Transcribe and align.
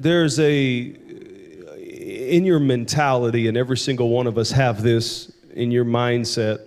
there's 0.00 0.38
a 0.40 0.96
in 1.78 2.44
your 2.44 2.60
mentality, 2.60 3.48
and 3.48 3.56
every 3.56 3.76
single 3.76 4.08
one 4.08 4.26
of 4.26 4.38
us 4.38 4.50
have 4.50 4.82
this 4.82 5.32
in 5.52 5.70
your 5.70 5.84
mindset. 5.84 6.60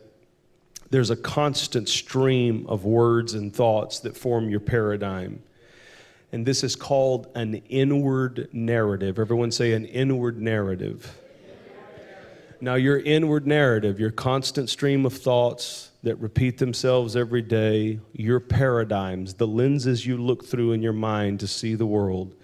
There's 0.90 1.10
a 1.10 1.16
constant 1.16 1.90
stream 1.90 2.66
of 2.68 2.86
words 2.86 3.34
and 3.34 3.54
thoughts 3.54 4.00
that 4.02 4.16
form 4.16 4.50
your 4.50 4.60
paradigm. 4.60 5.42
And 6.32 6.46
this 6.46 6.64
is 6.64 6.76
called 6.76 7.28
an 7.36 7.56
inward 7.70 8.50
narrative. 8.52 9.20
Everyone 9.20 9.52
say 9.52 9.74
an 9.74 9.86
inward 9.86 10.40
narrative. 10.42 11.18
Now, 12.62 12.76
your 12.76 13.00
inward 13.00 13.48
narrative, 13.48 14.00
your 14.00 14.12
constant 14.12 14.70
stream 14.70 15.06
of 15.06 15.14
thoughts 15.14 15.92
that 16.04 16.16
repeat 16.18 16.58
themselves 16.58 17.16
every 17.16 17.42
day, 17.42 18.00
your 18.14 18.40
paradigms, 18.40 19.34
the 19.34 19.48
lenses 19.48 20.06
you 20.06 20.18
look 20.18 20.46
through 20.46 20.74
in 20.74 20.82
your 20.82 20.94
mind 20.94 21.40
to 21.40 21.48
see 21.48 21.76
the 21.76 21.86
world, 21.86 22.36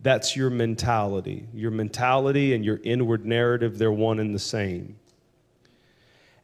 that's 0.00 0.36
your 0.36 0.50
mentality. 0.50 1.46
Your 1.52 1.70
mentality 1.70 2.54
and 2.54 2.64
your 2.64 2.80
inward 2.82 3.26
narrative, 3.26 3.78
they're 3.78 3.92
one 3.92 4.20
and 4.20 4.34
the 4.34 4.38
same. 4.38 4.96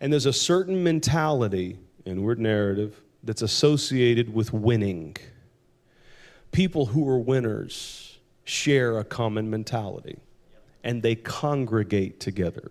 And 0.01 0.13
there's 0.13 0.27
a 0.27 0.33
certain 0.33 0.83
mentality, 0.83 1.79
inward 2.05 2.39
narrative, 2.39 3.01
that's 3.23 3.43
associated 3.43 4.35
with 4.35 4.53
winning. 4.53 5.17
People 6.53 6.87
who 6.87 7.09
are 7.09 7.19
winners 7.19 8.19
share 8.45 8.99
a 8.99 9.05
common 9.05 9.49
mentality 9.51 10.19
and 10.83 11.03
they 11.03 11.15
congregate 11.15 12.21
together. 12.21 12.71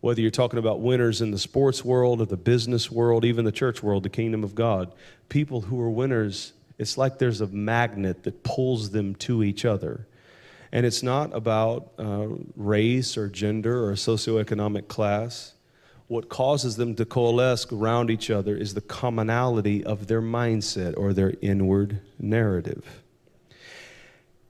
Whether 0.00 0.20
you're 0.20 0.30
talking 0.30 0.58
about 0.58 0.80
winners 0.80 1.22
in 1.22 1.30
the 1.30 1.38
sports 1.38 1.82
world 1.82 2.20
or 2.20 2.26
the 2.26 2.36
business 2.36 2.90
world, 2.90 3.24
even 3.24 3.46
the 3.46 3.52
church 3.52 3.82
world, 3.82 4.02
the 4.02 4.10
kingdom 4.10 4.44
of 4.44 4.54
God, 4.54 4.92
people 5.30 5.62
who 5.62 5.80
are 5.80 5.90
winners, 5.90 6.52
it's 6.76 6.98
like 6.98 7.18
there's 7.18 7.40
a 7.40 7.46
magnet 7.46 8.24
that 8.24 8.42
pulls 8.42 8.90
them 8.90 9.14
to 9.16 9.42
each 9.42 9.64
other. 9.64 10.06
And 10.74 10.84
it's 10.84 11.04
not 11.04 11.32
about 11.32 11.92
uh, 12.00 12.26
race 12.56 13.16
or 13.16 13.28
gender 13.28 13.88
or 13.88 13.92
socioeconomic 13.92 14.88
class. 14.88 15.54
What 16.08 16.28
causes 16.28 16.74
them 16.74 16.96
to 16.96 17.04
coalesce 17.04 17.70
around 17.70 18.10
each 18.10 18.28
other 18.28 18.56
is 18.56 18.74
the 18.74 18.80
commonality 18.80 19.84
of 19.84 20.08
their 20.08 20.20
mindset 20.20 20.94
or 20.96 21.12
their 21.12 21.34
inward 21.40 22.00
narrative. 22.18 23.04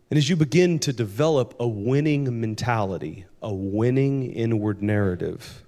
And 0.08 0.16
as 0.16 0.30
you 0.30 0.34
begin 0.34 0.78
to 0.78 0.94
develop 0.94 1.54
a 1.60 1.68
winning 1.68 2.40
mentality, 2.40 3.26
a 3.42 3.52
winning 3.52 4.32
inward 4.32 4.82
narrative, 4.82 5.62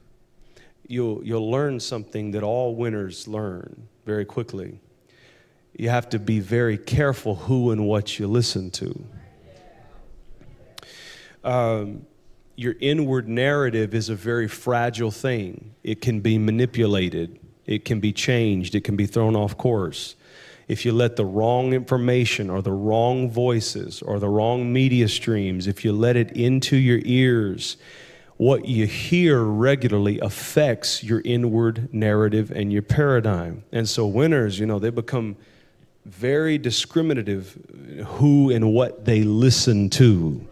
you'll, 0.89 1.23
you'll 1.23 1.51
learn 1.51 1.81
something 1.81 2.31
that 2.31 2.43
all 2.43 2.75
winners 2.75 3.29
learn 3.29 3.89
very 4.07 4.25
quickly. 4.25 4.81
You 5.77 5.91
have 5.91 6.09
to 6.11 6.19
be 6.19 6.41
very 6.41 6.79
careful 6.79 7.35
who 7.35 7.73
and 7.73 7.87
what 7.87 8.19
you 8.19 8.27
listen 8.27 8.71
to 8.71 9.05
um, 11.47 12.05
your 12.57 12.75
inward 12.81 13.29
narrative 13.29 13.95
is 13.95 14.09
a 14.09 14.15
very 14.15 14.49
fragile 14.49 15.11
thing. 15.11 15.75
It 15.83 16.01
can 16.01 16.21
be 16.21 16.39
manipulated, 16.39 17.39
it 17.65 17.85
can 17.85 18.01
be 18.01 18.13
changed, 18.13 18.75
it 18.75 18.83
can 18.85 18.97
be 18.97 19.07
thrown 19.07 19.37
off 19.37 19.57
course. 19.57 20.17
If 20.69 20.85
you 20.85 20.93
let 20.93 21.15
the 21.15 21.25
wrong 21.25 21.73
information 21.73 22.51
or 22.51 22.61
the 22.61 22.73
wrong 22.73 23.31
voices 23.31 24.03
or 24.03 24.19
the 24.19 24.29
wrong 24.29 24.73
media 24.73 25.07
streams, 25.07 25.69
if 25.69 25.85
you 25.85 25.93
let 25.93 26.17
it 26.17 26.33
into 26.33 26.77
your 26.77 27.01
ears, 27.05 27.77
what 28.37 28.67
you 28.67 28.85
hear 28.87 29.45
regularly 29.45 30.19
affects 30.19 31.05
your 31.05 31.23
inward 31.25 31.89
narrative 31.95 32.51
and 32.51 32.73
your 32.73 32.83
paradigm. 32.83 33.63
And 33.71 33.89
so, 33.89 34.07
winners, 34.07 34.59
you 34.59 34.67
know, 34.67 34.81
they 34.81 34.91
become 34.91 35.37
very 36.05 36.59
discriminative 36.59 37.57
who 38.05 38.51
and 38.51 38.73
what 38.73 39.05
they 39.05 39.23
listen 39.23 39.89
to. 39.91 40.47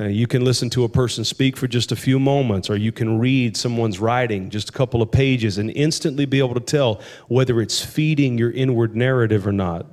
Uh, 0.00 0.04
you 0.04 0.26
can 0.26 0.42
listen 0.42 0.70
to 0.70 0.84
a 0.84 0.88
person 0.88 1.24
speak 1.24 1.58
for 1.58 1.68
just 1.68 1.92
a 1.92 1.96
few 1.96 2.18
moments, 2.18 2.70
or 2.70 2.76
you 2.76 2.90
can 2.90 3.18
read 3.18 3.54
someone's 3.54 3.98
writing 3.98 4.48
just 4.48 4.70
a 4.70 4.72
couple 4.72 5.02
of 5.02 5.10
pages 5.10 5.58
and 5.58 5.70
instantly 5.72 6.24
be 6.24 6.38
able 6.38 6.54
to 6.54 6.60
tell 6.60 7.02
whether 7.28 7.60
it's 7.60 7.84
feeding 7.84 8.38
your 8.38 8.50
inward 8.52 8.96
narrative 8.96 9.46
or 9.46 9.52
not. 9.52 9.84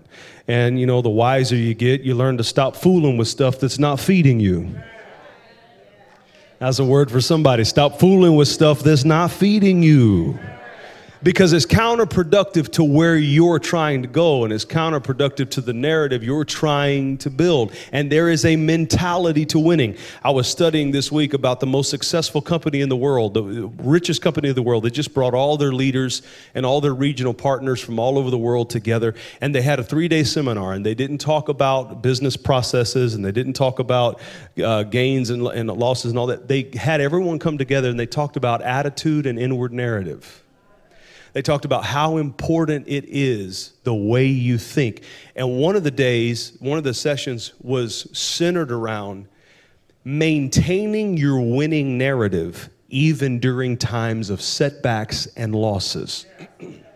And 0.48 0.80
you 0.80 0.86
know, 0.86 1.02
the 1.02 1.10
wiser 1.10 1.58
you 1.58 1.74
get, 1.74 2.02
you 2.02 2.16
learn 2.16 2.38
to 2.38 2.44
stop 2.46 2.78
fooling 2.78 3.18
with 3.18 3.28
stuff 3.28 3.60
that's 3.60 3.80
not 3.80 4.00
feeding 4.00 4.40
you. 4.40 4.74
That's 6.60 6.80
a 6.80 6.86
word 6.86 7.12
for 7.12 7.20
somebody. 7.20 7.66
Stop 7.66 8.00
fooling 8.00 8.38
with 8.38 8.48
stuff 8.48 8.80
that's 8.80 9.04
not 9.04 9.30
feeding 9.30 9.84
you 9.84 10.40
because 11.24 11.54
it's 11.54 11.66
counterproductive 11.66 12.72
to 12.74 12.84
where 12.84 13.18
you're 13.18 13.60
trying 13.60 14.02
to 14.02 14.08
go 14.08 14.44
and 14.44 14.54
it's 14.54 14.66
counterproductive 14.66 15.50
to 15.52 15.62
the 15.62 15.74
narrative 15.74 16.24
you're 16.24 16.46
trying 16.46 17.18
to 17.20 17.30
build. 17.30 17.74
And 17.92 18.12
there 18.12 18.30
is 18.30 18.46
a 18.46 18.56
mentality 18.56 19.46
to 19.48 19.60
winning. 19.60 19.96
I 20.24 20.32
was 20.32 20.48
studying 20.48 20.92
this 20.92 21.12
week 21.12 21.34
about 21.34 21.60
the 21.60 21.68
most 21.68 21.90
successful 21.90 22.42
company 22.42 22.82
in 22.82 22.90
the 22.90 22.96
world, 22.96 23.34
the 23.34 23.44
richest 23.44 24.22
company 24.22 24.50
in 24.50 24.56
the 24.56 24.62
world. 24.62 24.84
They 24.84 24.90
just 24.90 25.14
brought 25.14 25.34
all 25.34 25.58
their 25.58 25.72
leaders 25.72 26.22
and 26.54 26.66
all 26.66 26.82
their 26.82 26.94
regional 26.94 27.34
partners 27.34 27.82
from 27.82 28.00
all 28.00 28.18
over 28.18 28.30
the 28.30 28.38
world 28.38 28.70
together 28.70 29.16
and 29.42 29.54
they 29.54 29.62
had 29.62 29.80
a 29.80 29.84
three 29.84 30.08
day 30.08 30.24
seminar 30.24 30.74
and 30.74 30.86
they 30.86 30.96
didn't 30.96 31.20
talk 31.20 31.50
about 31.50 32.02
business 32.02 32.38
processes 32.38 33.14
and 33.14 33.24
they 33.24 33.32
didn't 33.32 33.54
talk 33.54 33.80
about 33.80 34.20
uh, 34.64 34.84
gains 34.84 35.30
and, 35.30 35.46
and 35.48 35.70
losses 35.70 36.12
and 36.12 36.20
all 36.20 36.28
that. 36.28 36.48
They 36.48 36.70
had 36.76 37.02
everyone 37.02 37.40
come 37.40 37.58
together 37.58 37.90
and 37.90 38.00
they 38.00 38.06
talked 38.06 38.38
about 38.38 38.62
attitude 38.62 39.26
and 39.26 39.40
inward 39.40 39.74
narrative. 39.74 40.44
They 41.38 41.44
talked 41.44 41.66
about 41.66 41.86
how 41.86 42.18
important 42.18 42.88
it 42.88 43.06
is 43.08 43.74
the 43.84 43.94
way 43.94 44.26
you 44.26 44.58
think. 44.58 45.04
And 45.36 45.60
one 45.60 45.76
of 45.76 45.84
the 45.84 45.92
days, 45.92 46.58
one 46.60 46.80
of 46.80 46.84
the 46.84 46.96
sessions 46.96 47.54
was 47.62 48.08
centered 48.18 48.72
around 48.72 49.28
maintaining 50.04 51.16
your 51.16 51.40
winning 51.40 51.96
narrative 51.96 52.72
even 52.90 53.38
during 53.38 53.78
times 53.78 54.32
of 54.32 54.42
setbacks 54.42 55.28
and 55.38 55.54
losses. 55.54 56.26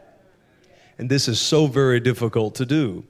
and 0.98 1.08
this 1.08 1.28
is 1.28 1.40
so 1.40 1.68
very 1.68 2.00
difficult 2.00 2.56
to 2.56 2.66
do 2.66 3.04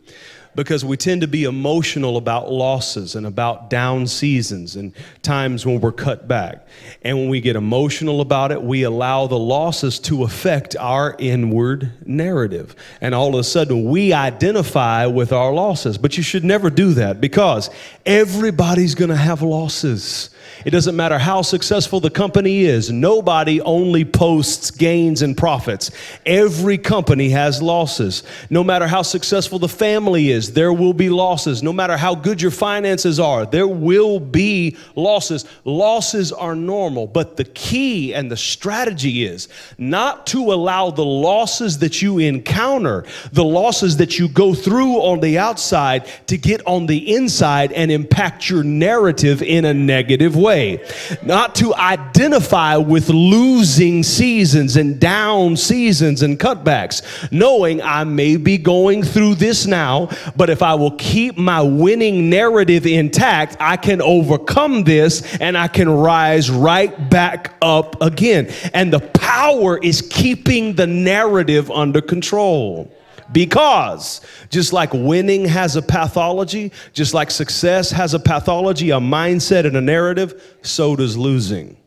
because 0.56 0.84
we 0.84 0.97
tend 0.97 1.22
to 1.22 1.28
be 1.28 1.45
emotional 1.45 2.17
about 2.17 2.51
losses 2.51 3.16
and 3.16 3.25
about 3.25 3.69
down 3.69 4.07
seasons 4.07 4.75
and 4.75 4.94
times 5.22 5.66
when 5.66 5.79
we're 5.79 5.91
cut 5.91 6.28
back. 6.28 6.67
And 7.03 7.17
when 7.17 7.29
we 7.29 7.41
get 7.41 7.56
emotional 7.56 8.22
about 8.22 8.51
it, 8.51 8.62
we 8.62 8.84
allow 8.84 9.28
the 9.28 9.38
losses 9.38 10.00
to 10.00 10.23
affect 10.23 10.75
our 10.75 11.16
inward 11.19 11.91
narrative. 12.06 12.75
And 13.00 13.16
all 13.16 13.34
of 13.34 13.39
a 13.39 13.44
sudden, 13.44 13.89
we 13.89 14.13
identify 14.13 15.06
with 15.06 15.31
our 15.31 15.53
losses. 15.53 15.97
But 15.97 16.17
you 16.17 16.23
should 16.23 16.44
never 16.44 16.69
do 16.69 16.94
that 16.94 17.22
because 17.22 17.69
everybody's 18.06 18.95
going 18.95 19.09
to 19.09 19.16
have 19.16 19.41
losses. 19.41 20.31
It 20.63 20.69
doesn't 20.69 20.95
matter 20.95 21.17
how 21.17 21.41
successful 21.41 21.99
the 21.99 22.11
company 22.11 22.61
is, 22.61 22.91
nobody 22.91 23.59
only 23.61 24.05
posts 24.05 24.69
gains 24.69 25.23
and 25.23 25.35
profits. 25.35 25.89
Every 26.23 26.77
company 26.77 27.29
has 27.29 27.63
losses. 27.63 28.22
No 28.51 28.63
matter 28.63 28.85
how 28.85 29.01
successful 29.01 29.57
the 29.57 29.67
family 29.67 30.29
is, 30.29 30.53
there 30.53 30.71
will 30.71 30.94
be 30.94 31.09
losses. 31.09 31.63
No 31.63 31.73
matter 31.73 31.97
how 31.97 32.13
good 32.13 32.41
your 32.41 32.51
finances 32.51 33.19
are, 33.19 33.45
there 33.45 33.67
will 33.67 34.19
be 34.19 34.77
losses. 34.95 35.45
Losses 35.66 36.31
are 36.31 36.55
normal, 36.55 37.07
but 37.07 37.38
the 37.38 37.45
key 37.45 38.13
and 38.13 38.29
the 38.29 38.38
strategy 38.38 39.25
is 39.25 39.47
not 39.79 40.27
to 40.27 40.53
allow 40.53 40.91
the 40.91 41.05
losses 41.05 41.79
that 41.79 42.03
you 42.03 42.19
encounter, 42.19 43.03
the 43.31 43.44
losses 43.44 43.97
that 43.97 44.19
you 44.19 44.27
go 44.27 44.53
through 44.53 44.97
on 44.97 45.21
the 45.21 45.39
outside, 45.39 46.05
to 46.27 46.38
get 46.38 46.61
on 46.67 46.85
the 46.85 47.16
inside 47.16 47.71
and 47.71 47.91
impact 47.91 48.47
your 48.47 48.63
narrative 48.63 49.41
in 49.41 49.66
a 49.66 49.73
negative 49.73 50.35
way 50.35 50.50
way. 50.51 50.83
Not 51.24 51.56
to 51.56 51.74
identify 51.75 52.75
with 52.75 53.09
losing 53.09 54.03
seasons 54.03 54.75
and 54.75 55.00
down 55.00 55.56
seasons 55.56 56.21
and 56.24 56.38
cutbacks, 56.38 57.01
knowing 57.31 57.81
I 57.81 58.03
may 58.03 58.36
be 58.36 58.57
going 58.57 59.03
through 59.03 59.36
this 59.36 59.65
now, 59.65 60.09
but 60.36 60.50
if 60.50 60.62
I 60.62 60.74
will 60.75 60.92
keep 60.92 61.38
my 61.38 61.62
winning 61.62 62.30
narrative 62.30 62.86
intact, 62.86 63.56
I 63.59 63.77
can 63.77 64.01
overcome 64.01 64.83
this 64.83 65.38
and 65.38 65.57
I 65.57 65.68
can 65.68 65.89
rise 65.89 66.51
right 66.51 67.09
back 67.09 67.53
up 67.62 68.01
again. 68.01 68.51
And 68.74 68.92
the 68.92 69.00
power 69.00 69.77
is 69.77 70.01
keeping 70.01 70.75
the 70.75 70.88
narrative 70.88 71.71
under 71.71 72.01
control. 72.01 72.92
Because 73.31 74.22
just 74.50 74.74
like 74.74 74.94
winning 74.94 75.45
has 75.45 75.75
a 75.75 75.81
pathology, 75.81 76.72
just 76.94 77.13
like 77.13 77.31
success 77.31 77.92
has 77.92 78.13
a 78.13 78.19
pathology, 78.19 78.89
a 78.92 79.00
mindset, 79.00 79.66
and 79.66 79.78
a 79.78 79.81
narrative, 79.81 80.57
so 80.62 80.95
does 80.95 81.18
losing. 81.18 81.78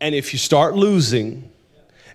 And 0.00 0.14
if 0.14 0.32
you 0.32 0.38
start 0.38 0.74
losing, 0.74 1.50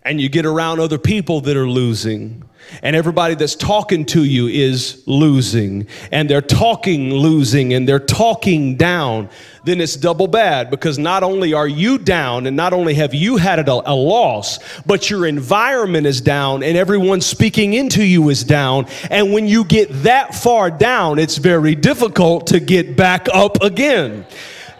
and 0.05 0.21
you 0.21 0.29
get 0.29 0.45
around 0.45 0.79
other 0.79 0.99
people 0.99 1.41
that 1.41 1.57
are 1.57 1.67
losing, 1.67 2.43
and 2.81 2.95
everybody 2.95 3.35
that's 3.35 3.55
talking 3.55 4.05
to 4.05 4.23
you 4.23 4.47
is 4.47 5.03
losing, 5.05 5.87
and 6.11 6.29
they're 6.29 6.41
talking 6.41 7.13
losing, 7.13 7.73
and 7.73 7.87
they're 7.87 7.99
talking 7.99 8.75
down, 8.75 9.29
then 9.63 9.81
it's 9.81 9.95
double 9.95 10.27
bad 10.27 10.69
because 10.69 10.97
not 10.97 11.23
only 11.23 11.53
are 11.53 11.67
you 11.67 11.97
down, 11.97 12.45
and 12.47 12.55
not 12.55 12.73
only 12.73 12.93
have 12.93 13.13
you 13.13 13.37
had 13.37 13.59
a, 13.59 13.71
a 13.71 13.95
loss, 13.95 14.59
but 14.85 15.09
your 15.09 15.25
environment 15.25 16.05
is 16.05 16.21
down, 16.21 16.63
and 16.63 16.77
everyone 16.77 17.21
speaking 17.21 17.73
into 17.73 18.03
you 18.03 18.29
is 18.29 18.43
down. 18.43 18.85
And 19.09 19.33
when 19.33 19.47
you 19.47 19.63
get 19.65 19.89
that 20.03 20.35
far 20.35 20.69
down, 20.69 21.19
it's 21.19 21.37
very 21.37 21.75
difficult 21.75 22.47
to 22.47 22.59
get 22.59 22.95
back 22.95 23.27
up 23.33 23.61
again. 23.61 24.25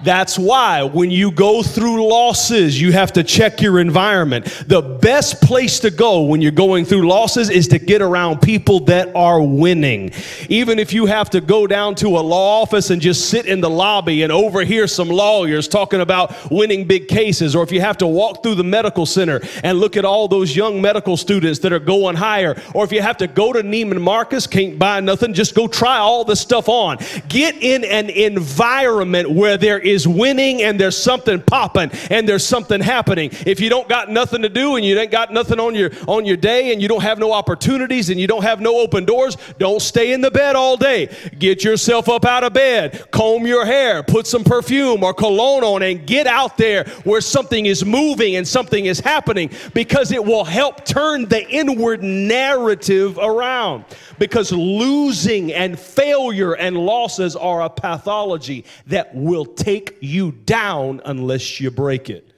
That's 0.05 0.37
why 0.37 0.83
when 0.83 1.09
you 1.09 1.31
go 1.31 1.63
through 1.63 2.07
losses, 2.07 2.79
you 2.79 2.91
have 2.91 3.13
to 3.13 3.23
check 3.23 3.59
your 3.59 3.79
environment. 3.79 4.45
The 4.67 4.83
best 4.83 5.41
place 5.41 5.79
to 5.79 5.89
go 5.89 6.21
when 6.21 6.41
you're 6.41 6.51
going 6.51 6.85
through 6.85 7.07
losses 7.07 7.49
is 7.49 7.67
to 7.69 7.79
get 7.79 8.03
around 8.03 8.39
people 8.39 8.81
that 8.81 9.15
are 9.15 9.41
winning. 9.41 10.11
Even 10.47 10.77
if 10.77 10.93
you 10.93 11.07
have 11.07 11.31
to 11.31 11.41
go 11.41 11.65
down 11.65 11.95
to 11.95 12.09
a 12.09 12.21
law 12.21 12.61
office 12.61 12.91
and 12.91 13.01
just 13.01 13.29
sit 13.31 13.47
in 13.47 13.61
the 13.61 13.69
lobby 13.69 14.21
and 14.21 14.31
overhear 14.31 14.85
some 14.85 15.09
lawyers 15.09 15.67
talking 15.67 16.01
about 16.01 16.51
winning 16.51 16.85
big 16.85 17.07
cases, 17.07 17.55
or 17.55 17.63
if 17.63 17.71
you 17.71 17.81
have 17.81 17.97
to 17.97 18.05
walk 18.05 18.43
through 18.43 18.55
the 18.55 18.63
medical 18.63 19.07
center 19.07 19.41
and 19.63 19.79
look 19.79 19.97
at 19.97 20.05
all 20.05 20.27
those 20.27 20.55
young 20.55 20.79
medical 20.79 21.17
students 21.17 21.59
that 21.59 21.73
are 21.73 21.79
going 21.79 22.15
higher, 22.15 22.55
or 22.75 22.83
if 22.83 22.91
you 22.91 23.01
have 23.01 23.17
to 23.17 23.25
go 23.25 23.51
to 23.51 23.63
Neiman 23.63 23.99
Marcus, 23.99 24.45
can't 24.45 24.77
buy 24.77 24.99
nothing, 24.99 25.33
just 25.33 25.55
go 25.55 25.67
try 25.67 25.97
all 25.97 26.23
this 26.23 26.39
stuff 26.39 26.69
on. 26.69 26.99
Get 27.27 27.55
in 27.63 27.83
an 27.83 28.11
environment 28.11 29.31
where 29.31 29.57
there 29.57 29.79
is 29.79 29.94
is 29.95 30.07
winning 30.07 30.61
and 30.61 30.79
there's 30.79 30.97
something 30.97 31.41
popping 31.41 31.89
and 32.11 32.29
there's 32.29 32.45
something 32.45 32.81
happening. 32.81 33.31
If 33.45 33.59
you 33.59 33.69
don't 33.69 33.89
got 33.89 34.11
nothing 34.11 34.43
to 34.43 34.49
do 34.49 34.75
and 34.75 34.85
you 34.85 34.99
ain't 34.99 35.09
got 35.09 35.33
nothing 35.33 35.59
on 35.59 35.73
your 35.73 35.89
on 36.07 36.25
your 36.25 36.37
day 36.37 36.71
and 36.73 36.81
you 36.81 36.87
don't 36.87 37.01
have 37.01 37.17
no 37.17 37.31
opportunities 37.31 38.09
and 38.09 38.19
you 38.19 38.27
don't 38.27 38.43
have 38.43 38.59
no 38.61 38.77
open 38.79 39.05
doors, 39.05 39.37
don't 39.57 39.81
stay 39.81 40.13
in 40.13 40.21
the 40.21 40.29
bed 40.29 40.55
all 40.55 40.77
day. 40.77 41.09
Get 41.39 41.63
yourself 41.63 42.09
up 42.09 42.25
out 42.25 42.43
of 42.43 42.53
bed, 42.53 43.09
comb 43.11 43.47
your 43.47 43.65
hair, 43.65 44.03
put 44.03 44.27
some 44.27 44.43
perfume 44.43 45.03
or 45.03 45.13
cologne 45.13 45.63
on 45.63 45.81
and 45.81 46.05
get 46.05 46.27
out 46.27 46.57
there 46.57 46.83
where 47.05 47.21
something 47.21 47.65
is 47.65 47.85
moving 47.85 48.35
and 48.35 48.47
something 48.47 48.85
is 48.85 48.99
happening 48.99 49.49
because 49.73 50.11
it 50.11 50.23
will 50.23 50.43
help 50.43 50.85
turn 50.85 51.25
the 51.29 51.47
inward 51.49 52.03
narrative 52.03 53.17
around 53.17 53.85
because 54.19 54.51
losing 54.51 55.53
and 55.53 55.79
failure 55.79 56.53
and 56.53 56.77
losses 56.77 57.35
are 57.35 57.61
a 57.61 57.69
pathology 57.69 58.65
that 58.87 59.13
will 59.15 59.45
take 59.45 59.74
you 60.01 60.31
down 60.31 61.01
unless 61.05 61.59
you 61.59 61.71
break 61.71 62.09
it. 62.09 62.31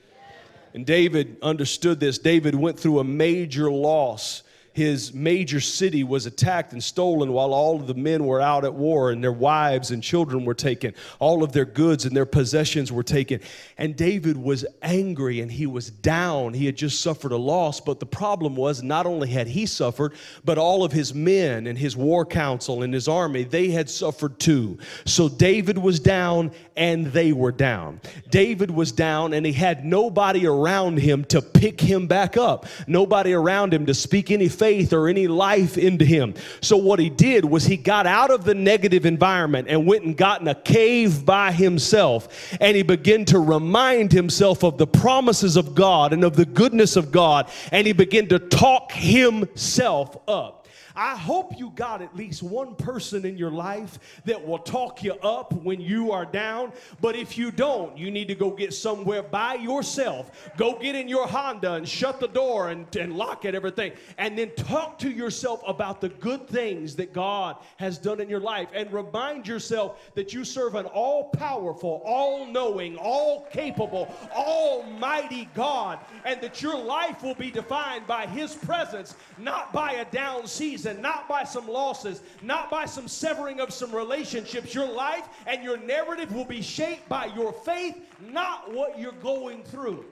And 0.74 0.86
David 0.86 1.38
understood 1.42 2.00
this. 2.00 2.18
David 2.19 2.54
went 2.54 2.80
through 2.80 3.00
a 3.00 3.04
major 3.04 3.72
loss 3.72 4.44
his 4.77 5.12
major 5.12 5.59
city 5.59 6.03
was 6.03 6.27
attacked 6.27 6.71
and 6.71 6.83
stolen 6.83 7.33
while 7.33 7.51
all 7.51 7.77
of 7.77 7.88
the 7.88 7.95
men 7.95 8.24
were 8.25 8.39
out 8.39 8.63
at 8.63 8.75
war 8.75 9.09
and 9.09 9.24
their 9.24 9.31
wives 9.31 9.89
and 9.89 10.03
children 10.03 10.45
were 10.45 10.53
taken. 10.53 10.94
All 11.18 11.41
of 11.41 11.51
their 11.51 11.65
goods 11.65 12.06
and 12.06 12.15
their 12.15 12.27
possessions 12.27 12.91
were 12.91 13.01
taken. 13.01 13.39
And 13.79 13.95
David 13.95 14.38
was 14.38 14.68
angry 14.83 15.41
and 15.41 15.51
he 15.51 15.65
was 15.65 15.89
down. 15.89 16.53
He 16.53 16.68
had 16.68 16.77
just 16.77 17.01
suffered 17.01 17.31
a 17.31 17.38
loss. 17.38 17.81
But 17.81 18.00
the 18.00 18.06
problem 18.06 18.56
was 18.56 18.83
not 18.83 19.07
only 19.07 19.29
had 19.29 19.47
he 19.47 19.65
suffered, 19.65 20.13
but 20.45 20.59
all 20.59 20.83
of 20.83 20.91
his 20.91 21.12
men 21.12 21.65
and 21.65 21.75
his 21.75 21.97
war 21.97 22.24
council 22.24 22.83
and 22.83 22.94
his 22.94 23.07
army, 23.07 23.45
they 23.45 23.71
had 23.71 23.89
suffered 23.89 24.38
too. 24.39 24.77
So 25.06 25.27
David 25.27 25.79
was 25.79 26.00
down 26.00 26.51
and 26.75 27.07
they 27.07 27.31
were 27.31 27.51
down. 27.51 28.00
David 28.29 28.69
was 28.69 28.91
down 28.91 29.33
and 29.33 29.44
he 29.44 29.53
had 29.53 29.85
nobody 29.85 30.45
around 30.45 31.00
him 31.00 31.25
to 31.25 31.41
pick 31.41 31.81
him 31.81 32.06
back 32.06 32.38
up, 32.38 32.68
nobody 32.85 33.33
around 33.33 33.74
him 33.74 33.88
to 33.88 33.95
speak 33.95 34.29
any 34.29 34.47
faith 34.67 34.91
or 34.91 35.07
any 35.07 35.27
life 35.27 35.77
into 35.77 36.03
him. 36.03 36.33
So, 36.61 36.75
what 36.75 36.99
he 36.99 37.09
did 37.09 37.45
was 37.45 37.65
he 37.65 37.77
got 37.77 38.05
out 38.05 38.31
of 38.31 38.43
the 38.43 38.53
negative 38.53 39.05
environment 39.05 39.67
and 39.69 39.87
went 39.87 40.03
and 40.03 40.17
got 40.17 40.41
in 40.41 40.47
a 40.49 40.55
cave 40.55 41.25
by 41.25 41.53
himself. 41.53 42.57
And 42.59 42.75
he 42.75 42.83
began 42.83 43.23
to 43.25 43.39
remind 43.39 44.11
himself 44.11 44.63
of 44.63 44.77
the 44.77 44.87
promises 44.87 45.55
of 45.55 45.73
God 45.73 46.11
and 46.11 46.25
of 46.25 46.35
the 46.35 46.45
goodness 46.45 46.97
of 46.97 47.13
God. 47.13 47.49
And 47.71 47.87
he 47.87 47.93
began 47.93 48.27
to 48.27 48.39
talk 48.39 48.91
himself 48.91 50.17
up. 50.27 50.56
I 50.97 51.15
hope 51.15 51.59
you 51.59 51.69
got 51.75 52.01
at 52.01 52.15
least 52.15 52.41
one 52.41 52.73
person 52.73 53.23
in 53.23 53.38
your 53.38 53.51
life 53.51 53.99
that 54.25 54.44
will 54.44 54.57
talk 54.57 55.03
you 55.03 55.13
up 55.13 55.53
when 55.53 55.79
you 55.79 56.11
are 56.11 56.25
down. 56.25 56.73
But 56.99 57.15
if 57.15 57.38
you 57.38 57.51
don't, 57.51 57.95
you 57.95 58.09
need 58.09 58.27
to 58.29 58.35
go 58.35 58.49
get 58.49 58.73
somewhere 58.73 59.21
by 59.21 59.53
yourself. 59.53 60.49
Go 60.57 60.79
get 60.79 60.95
in 60.95 61.07
your 61.07 61.27
Honda 61.27 61.73
and 61.73 61.88
shut 61.88 62.19
the 62.19 62.27
door 62.27 62.69
and, 62.69 62.94
and 62.95 63.15
lock 63.15 63.45
it, 63.45 63.53
everything. 63.53 63.91
And 64.17 64.35
then 64.35 64.49
talk 64.55 64.97
to 64.99 65.11
yourself 65.11 65.61
about 65.67 66.01
the 66.01 66.09
good 66.09 66.47
things 66.47 66.95
that 66.95 67.13
God 67.13 67.57
has 67.75 68.00
done 68.00 68.19
in 68.19 68.27
your 68.27 68.39
life. 68.39 68.69
And 68.73 68.91
remind 68.91 69.47
yourself 69.47 70.00
that 70.15 70.33
you 70.33 70.43
serve 70.43 70.73
an 70.73 70.88
all 70.88 71.25
powerful, 71.25 72.01
all 72.05 72.47
knowing, 72.47 72.97
all 72.97 73.45
capable, 73.51 74.11
almighty 74.35 75.47
God. 75.53 76.00
And 76.25 76.41
that 76.41 76.63
your 76.63 76.75
life 76.75 77.21
will 77.21 77.35
be 77.35 77.51
defined 77.51 78.07
by 78.07 78.25
His 78.25 78.55
presence, 78.55 79.15
not 79.38 79.71
by 79.71 79.91
a 79.91 80.05
down 80.05 80.47
season 80.47 80.87
and 80.88 81.01
not 81.01 81.30
by 81.30 81.44
some 81.44 81.68
losses, 81.68 82.22
not 82.42 82.72
by 82.72 82.86
some 82.86 83.07
severing 83.07 83.60
of 83.60 83.72
some 83.72 83.94
relationships. 83.94 84.74
Your 84.74 84.88
life 84.88 85.28
and 85.45 85.63
your 85.63 85.78
narrative 85.78 86.34
will 86.34 86.45
be 86.45 86.62
shaped 86.62 87.07
by 87.07 87.25
your 87.28 87.54
faith, 87.54 87.95
not 88.19 88.74
what 88.74 88.98
you're 88.98 89.12
going 89.12 89.63
through. 89.63 90.06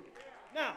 Now, 0.53 0.73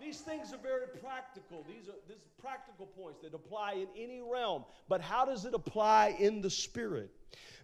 these 0.00 0.20
things 0.20 0.52
are 0.52 0.58
very 0.58 0.86
practical. 1.02 1.64
These 1.68 1.88
are 1.88 1.98
these 2.08 2.18
are 2.18 2.42
practical 2.42 2.86
points 2.86 3.20
that 3.22 3.34
apply 3.34 3.72
in 3.72 3.88
any 3.96 4.20
realm. 4.20 4.64
But 4.88 5.00
how 5.00 5.24
does 5.24 5.44
it 5.44 5.54
apply 5.54 6.16
in 6.18 6.40
the 6.40 6.50
spirit? 6.50 7.10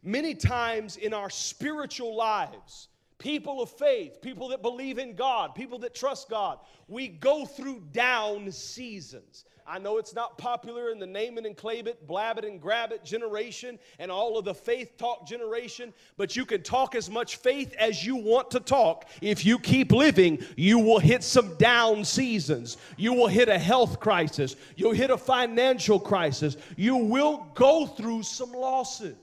Many 0.03 0.35
times 0.35 0.97
in 0.97 1.15
our 1.15 1.31
spiritual 1.31 2.15
lives, 2.15 2.89
people 3.19 3.63
of 3.63 3.71
faith, 3.71 4.21
people 4.21 4.49
that 4.49 4.61
believe 4.61 4.99
in 4.99 5.15
God, 5.15 5.55
people 5.55 5.79
that 5.79 5.95
trust 5.95 6.29
God, 6.29 6.59
we 6.89 7.09
go 7.09 7.47
through 7.47 7.83
down 7.93 8.51
seasons. 8.53 9.45
I 9.67 9.79
know 9.79 9.97
it's 9.97 10.15
not 10.15 10.37
popular 10.37 10.91
in 10.91 10.99
the 10.99 11.07
name 11.07 11.39
it 11.39 11.47
and 11.47 11.57
claim 11.57 11.87
it, 11.87 12.07
blab 12.07 12.37
it 12.37 12.45
and 12.45 12.61
grab 12.61 12.93
it 12.93 13.03
generation 13.03 13.79
and 13.99 14.11
all 14.11 14.37
of 14.37 14.45
the 14.45 14.55
faith 14.55 14.99
talk 14.99 15.27
generation, 15.27 15.95
but 16.19 16.37
you 16.37 16.45
can 16.45 16.63
talk 16.63 16.95
as 16.95 17.09
much 17.09 17.37
faith 17.37 17.75
as 17.79 18.05
you 18.05 18.17
want 18.17 18.51
to 18.51 18.61
talk. 18.61 19.09
If 19.23 19.47
you 19.47 19.59
keep 19.59 19.91
living, 19.91 20.45
you 20.57 20.79
will 20.79 20.99
hit 20.99 21.25
some 21.25 21.57
down 21.57 22.05
seasons. 22.05 22.77
You 22.99 23.15
will 23.15 23.29
hit 23.29 23.49
a 23.49 23.59
health 23.59 24.01
crisis. 24.01 24.57
You'll 24.77 24.93
hit 24.93 25.11
a 25.11 25.17
financial 25.17 25.99
crisis. 25.99 26.59
You 26.77 26.97
will 26.97 27.47
go 27.55 27.87
through 27.87 28.25
some 28.25 28.53
losses. 28.53 29.17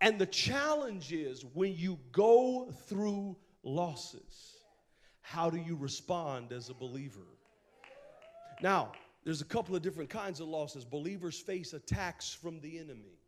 And 0.00 0.18
the 0.18 0.26
challenge 0.26 1.12
is 1.12 1.44
when 1.54 1.76
you 1.76 1.98
go 2.12 2.72
through 2.86 3.36
losses, 3.62 4.56
how 5.20 5.50
do 5.50 5.58
you 5.58 5.76
respond 5.76 6.52
as 6.52 6.70
a 6.70 6.74
believer? 6.74 7.26
Now, 8.60 8.92
there's 9.24 9.40
a 9.40 9.46
couple 9.46 9.76
of 9.76 9.82
different 9.82 10.10
kinds 10.10 10.40
of 10.40 10.48
losses. 10.48 10.84
Believers 10.84 11.38
face 11.38 11.72
attacks 11.72 12.32
from 12.32 12.60
the 12.60 12.78
enemy. 12.78 13.18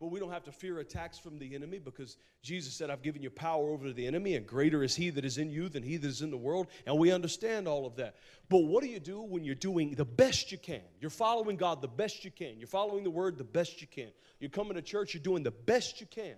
But 0.00 0.12
we 0.12 0.20
don't 0.20 0.30
have 0.30 0.44
to 0.44 0.52
fear 0.52 0.78
attacks 0.78 1.18
from 1.18 1.40
the 1.40 1.56
enemy 1.56 1.80
because 1.80 2.18
Jesus 2.40 2.72
said, 2.72 2.88
I've 2.88 3.02
given 3.02 3.20
you 3.20 3.30
power 3.30 3.70
over 3.70 3.92
the 3.92 4.06
enemy, 4.06 4.36
and 4.36 4.46
greater 4.46 4.84
is 4.84 4.94
he 4.94 5.10
that 5.10 5.24
is 5.24 5.38
in 5.38 5.50
you 5.50 5.68
than 5.68 5.82
he 5.82 5.96
that 5.96 6.06
is 6.06 6.22
in 6.22 6.30
the 6.30 6.36
world. 6.36 6.68
And 6.86 6.96
we 6.96 7.10
understand 7.10 7.66
all 7.66 7.84
of 7.84 7.96
that. 7.96 8.14
But 8.48 8.58
what 8.58 8.84
do 8.84 8.88
you 8.88 9.00
do 9.00 9.20
when 9.20 9.44
you're 9.44 9.56
doing 9.56 9.96
the 9.96 10.04
best 10.04 10.52
you 10.52 10.58
can? 10.58 10.82
You're 11.00 11.10
following 11.10 11.56
God 11.56 11.82
the 11.82 11.88
best 11.88 12.24
you 12.24 12.30
can. 12.30 12.58
You're 12.58 12.68
following 12.68 13.02
the 13.02 13.10
word 13.10 13.38
the 13.38 13.44
best 13.44 13.80
you 13.80 13.88
can. 13.88 14.10
You're 14.38 14.50
coming 14.50 14.74
to 14.74 14.82
church, 14.82 15.14
you're 15.14 15.22
doing 15.22 15.42
the 15.42 15.50
best 15.50 16.00
you 16.00 16.06
can. 16.06 16.36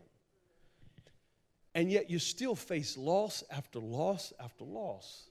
And 1.75 1.93
yet 1.93 2.09
you 2.09 2.19
still 2.19 2.55
face 2.55 2.97
loss 2.97 3.45
after 3.50 3.79
loss 3.79 4.33
after 4.40 4.64
loss 4.64 5.29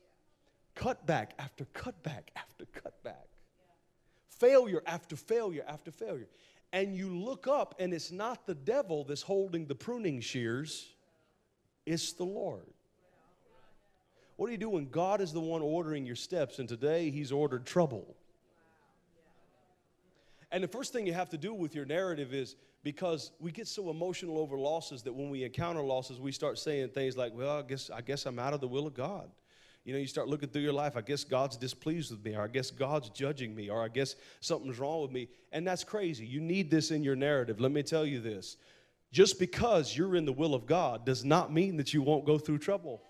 cutback 0.80 1.32
after 1.38 1.66
cutback 1.66 2.30
after 2.36 2.66
cutback, 2.66 3.28
failure 4.30 4.82
after 4.86 5.16
failure 5.16 5.66
after 5.68 5.92
failure. 5.92 6.28
And 6.72 6.96
you 6.96 7.10
look 7.10 7.48
up, 7.48 7.76
and 7.80 7.94
it's 7.94 8.12
not 8.12 8.46
the 8.46 8.56
devil 8.56 9.04
that's 9.04 9.24
holding 9.24 9.66
the 9.66 9.76
pruning 9.76 10.22
shears, 10.22 10.94
it's 11.86 12.14
the 12.14 12.24
Lord. 12.24 12.68
What 14.38 14.46
do 14.46 14.52
you 14.54 14.58
do 14.58 14.70
when 14.70 14.90
God 14.90 15.20
is 15.20 15.34
the 15.34 15.40
one 15.42 15.62
ordering 15.62 16.06
your 16.06 16.16
steps, 16.16 16.60
and 16.60 16.70
today 16.70 17.10
He's 17.10 17.32
ordered 17.32 17.66
trouble? 17.66 18.16
And 20.52 20.64
the 20.64 20.68
first 20.68 20.94
thing 20.94 21.06
you 21.06 21.14
have 21.14 21.30
to 21.30 21.38
do 21.38 21.54
with 21.54 21.76
your 21.76 21.86
narrative 21.86 22.34
is 22.34 22.56
because 22.84 23.32
we 23.40 23.52
get 23.52 23.68
so 23.68 23.90
emotional 23.90 24.38
over 24.38 24.58
losses 24.58 25.04
that 25.04 25.14
when 25.14 25.30
we 25.30 25.44
encounter 25.44 25.82
losses, 25.82 26.20
we 26.20 26.32
start 26.32 26.58
saying 26.58 26.90
things 26.90 27.18
like, 27.18 27.34
"Well, 27.36 27.58
I 27.58 27.62
guess 27.64 27.90
I 27.90 28.02
guess 28.02 28.26
I'm 28.26 28.40
out 28.40 28.54
of 28.54 28.62
the 28.62 28.68
will 28.68 28.88
of 28.88 28.94
God." 28.94 29.30
You 29.86 29.94
know, 29.94 30.00
you 30.00 30.08
start 30.08 30.28
looking 30.28 30.50
through 30.50 30.62
your 30.62 30.74
life, 30.74 30.98
I 30.98 31.02
guess 31.02 31.24
God's 31.24 31.58
displeased 31.58 32.12
with 32.12 32.24
me, 32.24 32.36
or 32.36 32.44
I 32.44 32.48
guess 32.48 32.70
God's 32.70 33.10
judging 33.10 33.56
me, 33.56 33.70
or 33.70 33.84
I 33.84 33.88
guess 33.88 34.16
something's 34.40 34.78
wrong 34.78 35.02
with 35.02 35.12
me. 35.12 35.30
And 35.52 35.66
that's 35.66 35.84
crazy. 35.84 36.26
You 36.26 36.42
need 36.42 36.70
this 36.70 36.92
in 36.92 37.04
your 37.04 37.16
narrative. 37.16 37.60
Let 37.60 37.72
me 37.72 37.82
tell 37.82 38.06
you 38.06 38.20
this 38.20 38.58
just 39.12 39.40
because 39.40 39.96
you're 39.96 40.16
in 40.16 40.26
the 40.26 40.34
will 40.34 40.54
of 40.54 40.66
God 40.66 41.06
does 41.06 41.26
not 41.26 41.52
mean 41.52 41.78
that 41.78 41.94
you 41.94 42.02
won't 42.02 42.26
go 42.26 42.38
through 42.38 42.60
trouble. 42.60 43.02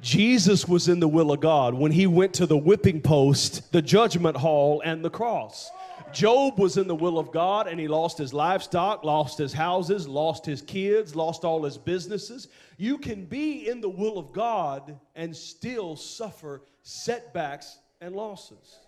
Jesus 0.00 0.68
was 0.68 0.88
in 0.88 1.00
the 1.00 1.08
will 1.08 1.32
of 1.32 1.40
God 1.40 1.74
when 1.74 1.90
he 1.90 2.06
went 2.06 2.34
to 2.34 2.46
the 2.46 2.56
whipping 2.56 3.00
post, 3.00 3.72
the 3.72 3.82
judgment 3.82 4.36
hall, 4.36 4.80
and 4.84 5.04
the 5.04 5.10
cross. 5.10 5.70
Job 6.12 6.58
was 6.58 6.76
in 6.76 6.86
the 6.86 6.94
will 6.94 7.18
of 7.18 7.32
God 7.32 7.66
and 7.66 7.78
he 7.78 7.88
lost 7.88 8.16
his 8.16 8.32
livestock, 8.32 9.04
lost 9.04 9.38
his 9.38 9.52
houses, 9.52 10.08
lost 10.08 10.46
his 10.46 10.62
kids, 10.62 11.14
lost 11.14 11.44
all 11.44 11.64
his 11.64 11.76
businesses. 11.76 12.48
You 12.76 12.96
can 12.98 13.26
be 13.26 13.68
in 13.68 13.80
the 13.80 13.88
will 13.88 14.18
of 14.18 14.32
God 14.32 14.98
and 15.14 15.36
still 15.36 15.96
suffer 15.96 16.62
setbacks 16.82 17.78
and 18.00 18.14
losses. 18.14 18.78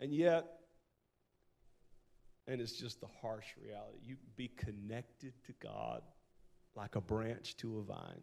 And 0.00 0.12
yet, 0.12 0.46
and 2.48 2.60
it's 2.60 2.72
just 2.72 3.00
the 3.00 3.08
harsh 3.20 3.46
reality, 3.62 3.98
you 4.02 4.16
can 4.16 4.30
be 4.36 4.48
connected 4.48 5.34
to 5.46 5.52
God 5.60 6.02
like 6.80 6.96
a 6.96 7.00
branch 7.00 7.56
to 7.58 7.78
a 7.78 7.82
vine. 7.82 8.22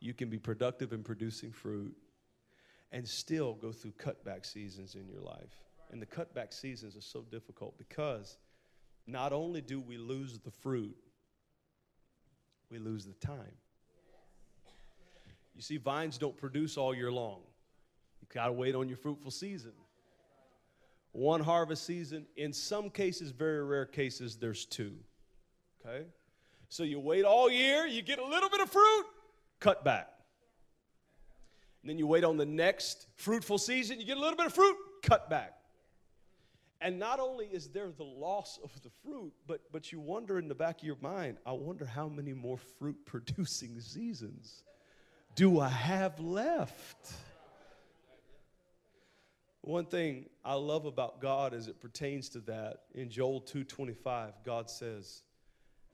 You 0.00 0.12
can 0.12 0.28
be 0.28 0.38
productive 0.38 0.92
in 0.92 1.04
producing 1.04 1.52
fruit 1.52 1.94
and 2.90 3.06
still 3.06 3.54
go 3.54 3.70
through 3.70 3.92
cutback 3.92 4.44
seasons 4.44 4.96
in 4.96 5.06
your 5.06 5.20
life. 5.20 5.62
And 5.92 6.02
the 6.02 6.06
cutback 6.06 6.52
seasons 6.52 6.96
are 6.96 7.00
so 7.00 7.22
difficult 7.30 7.78
because 7.78 8.38
not 9.06 9.32
only 9.32 9.60
do 9.60 9.78
we 9.78 9.98
lose 9.98 10.40
the 10.40 10.50
fruit, 10.50 10.96
we 12.70 12.78
lose 12.78 13.04
the 13.04 13.12
time. 13.24 13.54
You 15.54 15.62
see, 15.62 15.76
vines 15.76 16.18
don't 16.18 16.36
produce 16.36 16.76
all 16.76 16.92
year 16.92 17.12
long. 17.12 17.38
You 18.20 18.26
gotta 18.34 18.52
wait 18.52 18.74
on 18.74 18.88
your 18.88 18.96
fruitful 18.96 19.30
season. 19.30 19.72
One 21.12 21.40
harvest 21.40 21.86
season, 21.86 22.26
in 22.36 22.52
some 22.52 22.90
cases, 22.90 23.30
very 23.30 23.62
rare 23.64 23.86
cases, 23.86 24.36
there's 24.36 24.64
two. 24.64 24.96
Okay? 25.86 26.06
So 26.68 26.82
you 26.82 26.98
wait 26.98 27.24
all 27.24 27.50
year, 27.50 27.86
you 27.86 28.02
get 28.02 28.18
a 28.18 28.24
little 28.24 28.48
bit 28.48 28.60
of 28.60 28.70
fruit, 28.70 29.06
cut 29.60 29.84
back. 29.84 30.08
And 31.82 31.90
then 31.90 31.98
you 31.98 32.06
wait 32.06 32.24
on 32.24 32.36
the 32.36 32.46
next 32.46 33.06
fruitful 33.16 33.58
season, 33.58 34.00
you 34.00 34.06
get 34.06 34.16
a 34.16 34.20
little 34.20 34.36
bit 34.36 34.46
of 34.46 34.54
fruit, 34.54 34.76
cut 35.02 35.28
back. 35.28 35.54
And 36.80 36.98
not 36.98 37.20
only 37.20 37.46
is 37.46 37.68
there 37.68 37.90
the 37.90 38.04
loss 38.04 38.58
of 38.62 38.70
the 38.82 38.90
fruit, 39.02 39.32
but, 39.46 39.60
but 39.72 39.90
you 39.92 40.00
wonder 40.00 40.38
in 40.38 40.48
the 40.48 40.54
back 40.54 40.80
of 40.80 40.84
your 40.84 40.98
mind, 41.00 41.38
I 41.46 41.52
wonder 41.52 41.86
how 41.86 42.08
many 42.08 42.32
more 42.32 42.58
fruit 42.78 42.96
producing 43.06 43.80
seasons 43.80 44.64
do 45.34 45.60
I 45.60 45.68
have 45.68 46.20
left? 46.20 47.12
One 49.62 49.86
thing 49.86 50.26
I 50.44 50.54
love 50.54 50.84
about 50.84 51.20
God 51.20 51.54
as 51.54 51.68
it 51.68 51.80
pertains 51.80 52.28
to 52.30 52.40
that, 52.40 52.82
in 52.94 53.08
Joel 53.08 53.40
2:25, 53.40 54.34
God 54.44 54.68
says, 54.68 55.22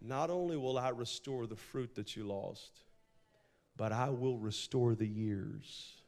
not 0.00 0.30
only 0.30 0.56
will 0.56 0.78
I 0.78 0.88
restore 0.90 1.46
the 1.46 1.56
fruit 1.56 1.94
that 1.96 2.16
you 2.16 2.24
lost, 2.24 2.80
but 3.76 3.92
I 3.92 4.10
will 4.10 4.38
restore 4.38 4.94
the 4.94 5.06
years. 5.06 6.02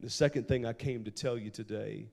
The 0.00 0.10
second 0.10 0.48
thing 0.48 0.64
I 0.64 0.72
came 0.72 1.04
to 1.04 1.10
tell 1.10 1.38
you 1.38 1.50
today 1.50 2.08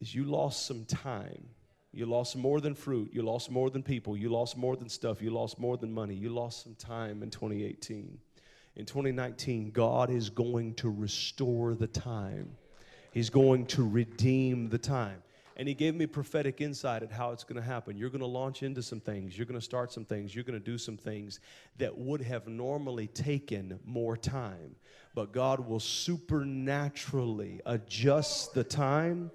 is 0.00 0.14
you 0.14 0.24
lost 0.24 0.66
some 0.66 0.84
time. 0.84 1.48
You 1.92 2.06
lost 2.06 2.36
more 2.36 2.60
than 2.60 2.74
fruit. 2.74 3.10
You 3.12 3.22
lost 3.22 3.50
more 3.50 3.70
than 3.70 3.82
people. 3.82 4.16
You 4.16 4.28
lost 4.28 4.56
more 4.56 4.76
than 4.76 4.88
stuff. 4.88 5.22
You 5.22 5.30
lost 5.30 5.60
more 5.60 5.76
than 5.76 5.92
money. 5.92 6.14
You 6.14 6.30
lost 6.30 6.64
some 6.64 6.74
time 6.74 7.22
in 7.22 7.30
2018. 7.30 8.18
In 8.76 8.84
2019, 8.84 9.70
God 9.70 10.10
is 10.10 10.30
going 10.30 10.74
to 10.74 10.90
restore 10.90 11.74
the 11.74 11.86
time, 11.86 12.50
He's 13.12 13.30
going 13.30 13.66
to 13.66 13.88
redeem 13.88 14.68
the 14.68 14.78
time 14.78 15.22
and 15.56 15.68
he 15.68 15.74
gave 15.74 15.94
me 15.94 16.06
prophetic 16.06 16.60
insight 16.60 17.02
at 17.02 17.12
how 17.12 17.32
it's 17.32 17.44
going 17.44 17.60
to 17.60 17.66
happen. 17.66 17.96
You're 17.96 18.10
going 18.10 18.20
to 18.20 18.26
launch 18.26 18.62
into 18.62 18.82
some 18.82 19.00
things, 19.00 19.36
you're 19.36 19.46
going 19.46 19.58
to 19.58 19.64
start 19.64 19.92
some 19.92 20.04
things, 20.04 20.34
you're 20.34 20.44
going 20.44 20.58
to 20.58 20.64
do 20.64 20.78
some 20.78 20.96
things 20.96 21.40
that 21.78 21.96
would 21.96 22.20
have 22.22 22.46
normally 22.48 23.06
taken 23.08 23.78
more 23.84 24.16
time. 24.16 24.76
But 25.14 25.32
God 25.32 25.60
will 25.60 25.80
supernaturally 25.80 27.60
adjust 27.66 28.54
the 28.54 28.64
time 28.64 29.30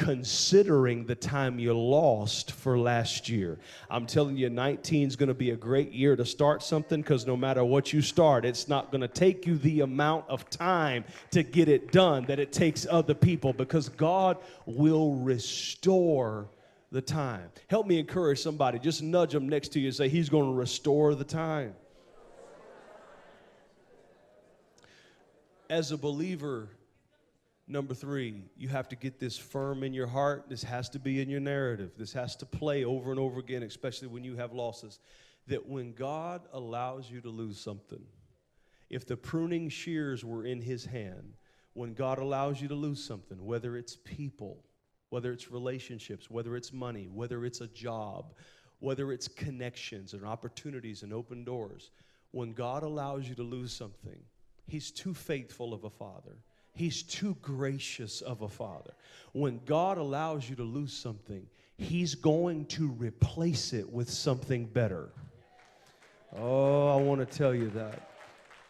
considering 0.00 1.04
the 1.04 1.14
time 1.14 1.58
you 1.58 1.74
lost 1.74 2.52
for 2.52 2.78
last 2.78 3.28
year. 3.28 3.58
I'm 3.90 4.06
telling 4.06 4.34
you, 4.34 4.48
19 4.48 5.06
is 5.06 5.14
going 5.14 5.28
to 5.28 5.34
be 5.34 5.50
a 5.50 5.56
great 5.56 5.92
year 5.92 6.16
to 6.16 6.24
start 6.24 6.62
something 6.62 7.02
because 7.02 7.26
no 7.26 7.36
matter 7.36 7.62
what 7.62 7.92
you 7.92 8.00
start, 8.00 8.46
it's 8.46 8.66
not 8.66 8.90
going 8.90 9.02
to 9.02 9.08
take 9.08 9.46
you 9.46 9.58
the 9.58 9.82
amount 9.82 10.24
of 10.30 10.48
time 10.48 11.04
to 11.32 11.42
get 11.42 11.68
it 11.68 11.92
done 11.92 12.24
that 12.26 12.38
it 12.38 12.50
takes 12.50 12.86
other 12.88 13.12
people 13.12 13.52
because 13.52 13.90
God 13.90 14.38
will 14.64 15.16
restore 15.16 16.48
the 16.90 17.02
time. 17.02 17.50
Help 17.68 17.86
me 17.86 17.98
encourage 17.98 18.40
somebody. 18.40 18.78
Just 18.78 19.02
nudge 19.02 19.32
them 19.32 19.50
next 19.50 19.68
to 19.74 19.80
you 19.80 19.88
and 19.88 19.94
say, 19.94 20.08
He's 20.08 20.30
going 20.30 20.46
to 20.46 20.56
restore 20.56 21.14
the 21.14 21.24
time. 21.24 21.74
As 25.68 25.92
a 25.92 25.98
believer, 25.98 26.70
Number 27.70 27.94
three, 27.94 28.42
you 28.56 28.68
have 28.68 28.88
to 28.88 28.96
get 28.96 29.20
this 29.20 29.38
firm 29.38 29.84
in 29.84 29.94
your 29.94 30.08
heart. 30.08 30.46
This 30.48 30.64
has 30.64 30.88
to 30.88 30.98
be 30.98 31.22
in 31.22 31.30
your 31.30 31.38
narrative. 31.38 31.92
This 31.96 32.12
has 32.14 32.34
to 32.36 32.46
play 32.46 32.84
over 32.84 33.12
and 33.12 33.20
over 33.20 33.38
again, 33.38 33.62
especially 33.62 34.08
when 34.08 34.24
you 34.24 34.34
have 34.34 34.52
losses. 34.52 34.98
That 35.46 35.68
when 35.68 35.92
God 35.92 36.42
allows 36.52 37.08
you 37.08 37.20
to 37.20 37.28
lose 37.28 37.60
something, 37.60 38.02
if 38.90 39.06
the 39.06 39.16
pruning 39.16 39.68
shears 39.68 40.24
were 40.24 40.44
in 40.44 40.60
His 40.60 40.84
hand, 40.84 41.34
when 41.74 41.94
God 41.94 42.18
allows 42.18 42.60
you 42.60 42.66
to 42.66 42.74
lose 42.74 43.04
something, 43.04 43.38
whether 43.46 43.76
it's 43.76 43.94
people, 43.94 44.64
whether 45.10 45.30
it's 45.30 45.52
relationships, 45.52 46.28
whether 46.28 46.56
it's 46.56 46.72
money, 46.72 47.08
whether 47.14 47.44
it's 47.44 47.60
a 47.60 47.68
job, 47.68 48.34
whether 48.80 49.12
it's 49.12 49.28
connections 49.28 50.12
and 50.12 50.24
opportunities 50.24 51.04
and 51.04 51.12
open 51.12 51.44
doors, 51.44 51.92
when 52.32 52.52
God 52.52 52.82
allows 52.82 53.28
you 53.28 53.36
to 53.36 53.44
lose 53.44 53.72
something, 53.72 54.18
He's 54.66 54.90
too 54.90 55.14
faithful 55.14 55.72
of 55.72 55.84
a 55.84 55.90
father 55.90 56.38
He's 56.72 57.02
too 57.02 57.36
gracious 57.42 58.20
of 58.20 58.42
a 58.42 58.48
father. 58.48 58.92
When 59.32 59.60
God 59.64 59.98
allows 59.98 60.48
you 60.48 60.56
to 60.56 60.62
lose 60.62 60.92
something, 60.92 61.46
He's 61.76 62.14
going 62.14 62.66
to 62.66 62.88
replace 62.92 63.72
it 63.72 63.88
with 63.88 64.10
something 64.10 64.66
better. 64.66 65.10
Oh, 66.36 66.88
I 66.88 67.00
want 67.00 67.20
to 67.20 67.38
tell 67.38 67.54
you 67.54 67.70
that. 67.70 68.10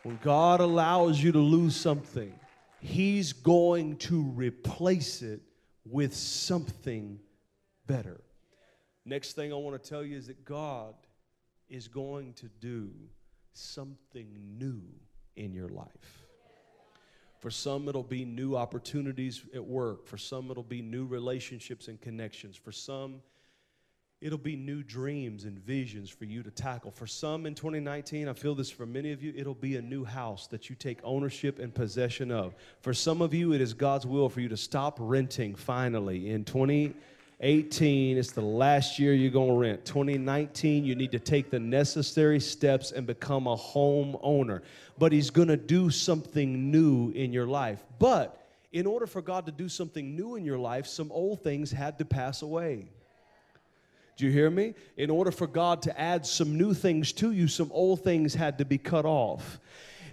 When 0.02 0.18
God 0.22 0.60
allows 0.60 1.22
you 1.22 1.32
to 1.32 1.38
lose 1.38 1.76
something, 1.76 2.32
He's 2.80 3.32
going 3.32 3.96
to 3.98 4.22
replace 4.22 5.22
it 5.22 5.40
with 5.84 6.14
something 6.14 7.18
better. 7.86 8.20
Next 9.04 9.32
thing 9.32 9.52
I 9.52 9.56
want 9.56 9.82
to 9.82 9.88
tell 9.88 10.04
you 10.04 10.16
is 10.16 10.28
that 10.28 10.44
God 10.44 10.94
is 11.68 11.88
going 11.88 12.32
to 12.34 12.48
do 12.60 12.90
something 13.52 14.28
new 14.58 14.82
in 15.36 15.52
your 15.52 15.68
life. 15.68 16.19
For 17.40 17.50
some, 17.50 17.88
it'll 17.88 18.02
be 18.02 18.24
new 18.26 18.54
opportunities 18.54 19.42
at 19.54 19.64
work. 19.64 20.06
For 20.06 20.18
some, 20.18 20.50
it'll 20.50 20.62
be 20.62 20.82
new 20.82 21.06
relationships 21.06 21.88
and 21.88 21.98
connections. 21.98 22.54
For 22.54 22.70
some, 22.70 23.22
it'll 24.20 24.36
be 24.36 24.56
new 24.56 24.82
dreams 24.82 25.44
and 25.44 25.58
visions 25.58 26.10
for 26.10 26.26
you 26.26 26.42
to 26.42 26.50
tackle. 26.50 26.90
For 26.90 27.06
some 27.06 27.46
in 27.46 27.54
2019, 27.54 28.28
I 28.28 28.34
feel 28.34 28.54
this 28.54 28.70
for 28.70 28.84
many 28.84 29.12
of 29.12 29.22
you, 29.22 29.32
it'll 29.34 29.54
be 29.54 29.76
a 29.76 29.82
new 29.82 30.04
house 30.04 30.46
that 30.48 30.68
you 30.68 30.76
take 30.76 30.98
ownership 31.02 31.58
and 31.58 31.74
possession 31.74 32.30
of. 32.30 32.54
For 32.82 32.92
some 32.92 33.22
of 33.22 33.32
you, 33.32 33.54
it 33.54 33.62
is 33.62 33.72
God's 33.72 34.06
will 34.06 34.28
for 34.28 34.42
you 34.42 34.50
to 34.50 34.56
stop 34.58 34.98
renting 35.00 35.54
finally 35.54 36.28
in 36.28 36.44
20. 36.44 36.94
18, 37.40 38.18
it's 38.18 38.32
the 38.32 38.42
last 38.42 38.98
year 38.98 39.14
you're 39.14 39.30
going 39.30 39.48
to 39.48 39.56
rent. 39.56 39.84
2019, 39.84 40.84
you 40.84 40.94
need 40.94 41.12
to 41.12 41.18
take 41.18 41.50
the 41.50 41.58
necessary 41.58 42.38
steps 42.38 42.92
and 42.92 43.06
become 43.06 43.46
a 43.46 43.56
home 43.56 44.16
owner. 44.22 44.62
But 44.98 45.12
He's 45.12 45.30
going 45.30 45.48
to 45.48 45.56
do 45.56 45.90
something 45.90 46.70
new 46.70 47.10
in 47.10 47.32
your 47.32 47.46
life. 47.46 47.82
But 47.98 48.46
in 48.72 48.86
order 48.86 49.06
for 49.06 49.22
God 49.22 49.46
to 49.46 49.52
do 49.52 49.68
something 49.68 50.14
new 50.14 50.36
in 50.36 50.44
your 50.44 50.58
life, 50.58 50.86
some 50.86 51.10
old 51.10 51.42
things 51.42 51.70
had 51.70 51.98
to 51.98 52.04
pass 52.04 52.42
away. 52.42 52.88
Do 54.16 54.26
you 54.26 54.32
hear 54.32 54.50
me? 54.50 54.74
In 54.98 55.08
order 55.08 55.30
for 55.30 55.46
God 55.46 55.80
to 55.82 55.98
add 55.98 56.26
some 56.26 56.58
new 56.58 56.74
things 56.74 57.10
to 57.14 57.32
you, 57.32 57.48
some 57.48 57.70
old 57.72 58.04
things 58.04 58.34
had 58.34 58.58
to 58.58 58.66
be 58.66 58.76
cut 58.76 59.06
off. 59.06 59.58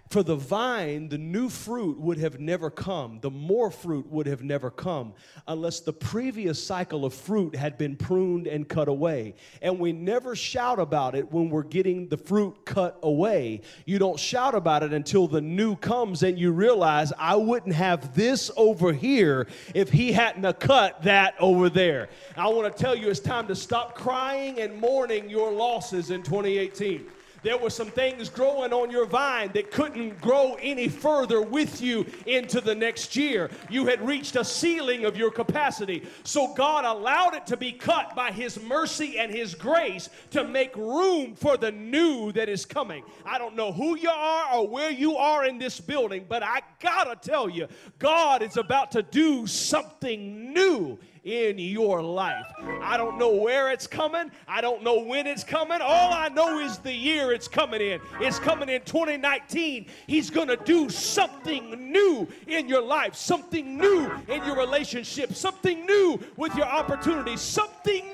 For 0.09 0.23
the 0.23 0.35
vine, 0.35 1.09
the 1.09 1.17
new 1.17 1.49
fruit 1.49 1.99
would 1.99 2.17
have 2.17 2.39
never 2.39 2.69
come, 2.69 3.19
the 3.21 3.29
more 3.29 3.69
fruit 3.69 4.09
would 4.09 4.25
have 4.25 4.41
never 4.41 4.71
come 4.71 5.13
unless 5.47 5.81
the 5.81 5.91
previous 5.91 6.63
cycle 6.63 7.03
of 7.03 7.13
fruit 7.13 7.53
had 7.53 7.77
been 7.77 7.97
pruned 7.97 8.47
and 8.47 8.69
cut 8.69 8.87
away. 8.87 9.35
And 9.61 9.79
we 9.79 9.91
never 9.91 10.33
shout 10.33 10.79
about 10.79 11.13
it 11.13 11.29
when 11.31 11.49
we're 11.49 11.63
getting 11.63 12.07
the 12.07 12.15
fruit 12.15 12.65
cut 12.65 12.97
away. 13.03 13.61
You 13.85 13.99
don't 13.99 14.17
shout 14.17 14.55
about 14.55 14.81
it 14.83 14.93
until 14.93 15.27
the 15.27 15.41
new 15.41 15.75
comes 15.75 16.23
and 16.23 16.39
you 16.39 16.53
realize 16.53 17.11
I 17.17 17.35
wouldn't 17.35 17.75
have 17.75 18.15
this 18.15 18.49
over 18.55 18.93
here 18.93 19.47
if 19.75 19.89
he 19.89 20.13
hadn't 20.13 20.59
cut 20.59 21.03
that 21.03 21.35
over 21.37 21.69
there. 21.69 22.07
I 22.37 22.47
want 22.47 22.73
to 22.73 22.81
tell 22.81 22.95
you 22.95 23.09
it's 23.09 23.19
time 23.19 23.47
to 23.47 23.55
stop 23.55 23.93
crying 23.93 24.61
and 24.61 24.79
mourning 24.79 25.29
your 25.29 25.51
losses 25.51 26.11
in 26.11 26.23
2018. 26.23 27.07
There 27.43 27.57
were 27.57 27.69
some 27.69 27.89
things 27.91 28.29
growing 28.29 28.73
on 28.73 28.89
your 28.89 29.05
vine 29.05 29.51
that 29.53 29.71
couldn't 29.71 30.19
grow 30.21 30.57
any 30.59 30.89
further 30.89 31.41
with 31.41 31.81
you 31.81 32.05
into 32.25 32.61
the 32.61 32.75
next 32.75 33.15
year. 33.15 33.49
You 33.69 33.85
had 33.85 34.05
reached 34.05 34.35
a 34.35 34.43
ceiling 34.43 35.05
of 35.05 35.17
your 35.17 35.31
capacity. 35.31 36.07
So 36.23 36.53
God 36.53 36.85
allowed 36.85 37.35
it 37.35 37.45
to 37.47 37.57
be 37.57 37.71
cut 37.71 38.15
by 38.15 38.31
His 38.31 38.61
mercy 38.61 39.19
and 39.19 39.31
His 39.31 39.55
grace 39.55 40.09
to 40.31 40.43
make 40.43 40.75
room 40.75 41.35
for 41.35 41.57
the 41.57 41.71
new 41.71 42.31
that 42.33 42.49
is 42.49 42.65
coming. 42.65 43.03
I 43.25 43.37
don't 43.37 43.55
know 43.55 43.71
who 43.71 43.97
you 43.97 44.09
are 44.09 44.55
or 44.55 44.67
where 44.67 44.91
you 44.91 45.17
are 45.17 45.45
in 45.45 45.57
this 45.57 45.79
building, 45.79 46.25
but 46.27 46.43
I 46.43 46.61
gotta 46.79 47.15
tell 47.15 47.49
you, 47.49 47.67
God 47.99 48.41
is 48.41 48.57
about 48.57 48.91
to 48.91 49.03
do 49.03 49.47
something 49.47 50.53
new 50.53 50.97
in 51.27 51.59
your 51.59 52.01
life. 52.01 52.45
I 52.81 52.95
don't 52.95 53.17
know 53.17 53.33
where 53.33 53.69
it's 53.71 53.85
coming. 53.85 54.31
I 54.47 54.61
don't 54.61 54.81
know 54.81 54.99
when 55.03 55.27
it's 55.27 55.43
coming. 55.43 55.79
All 55.81 56.13
I 56.13 56.29
know 56.29 56.59
is 56.59 56.77
the 56.77 56.93
year 56.93 57.33
it's 57.33 57.49
coming 57.49 57.81
in. 57.81 57.99
It's 58.21 58.39
coming 58.39 58.69
in 58.69 58.81
2019. 58.83 59.87
He's 60.07 60.29
going 60.29 60.47
to 60.47 60.55
do 60.55 60.89
something 60.89 61.91
new 61.91 62.27
in 62.47 62.69
your 62.69 62.81
life, 62.81 63.13
something 63.15 63.77
new 63.77 64.09
in 64.29 64.43
your 64.45 64.55
relationship, 64.55 65.33
something 65.33 65.85
new 65.85 66.17
with 66.37 66.55
your 66.55 66.65
opportunities, 66.65 67.41
something 67.41 68.05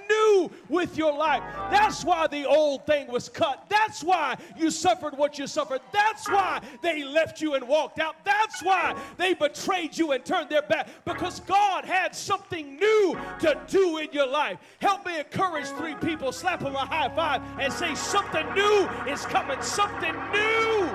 with 0.69 0.97
your 0.97 1.15
life. 1.17 1.43
That's 1.69 2.03
why 2.03 2.27
the 2.27 2.45
old 2.45 2.85
thing 2.85 3.07
was 3.07 3.29
cut. 3.29 3.65
That's 3.69 4.03
why 4.03 4.35
you 4.57 4.71
suffered 4.71 5.17
what 5.17 5.37
you 5.37 5.47
suffered. 5.47 5.81
That's 5.91 6.27
why 6.27 6.61
they 6.81 7.03
left 7.03 7.41
you 7.41 7.53
and 7.55 7.67
walked 7.67 7.99
out. 7.99 8.15
That's 8.25 8.61
why 8.63 8.95
they 9.17 9.33
betrayed 9.33 9.97
you 9.97 10.11
and 10.11 10.23
turned 10.25 10.49
their 10.49 10.61
back 10.61 10.87
because 11.05 11.39
God 11.41 11.85
had 11.85 12.15
something 12.15 12.75
new 12.75 13.17
to 13.39 13.59
do 13.67 13.97
in 13.97 14.11
your 14.11 14.27
life. 14.27 14.57
Help 14.79 15.05
me 15.05 15.19
encourage 15.19 15.67
three 15.67 15.95
people, 15.95 16.31
slap 16.31 16.59
them 16.59 16.75
a 16.75 16.85
high 16.85 17.13
five, 17.15 17.41
and 17.59 17.71
say, 17.71 17.93
Something 17.95 18.45
new 18.53 18.89
is 19.07 19.25
coming, 19.25 19.61
something 19.61 20.13
new. 20.31 20.89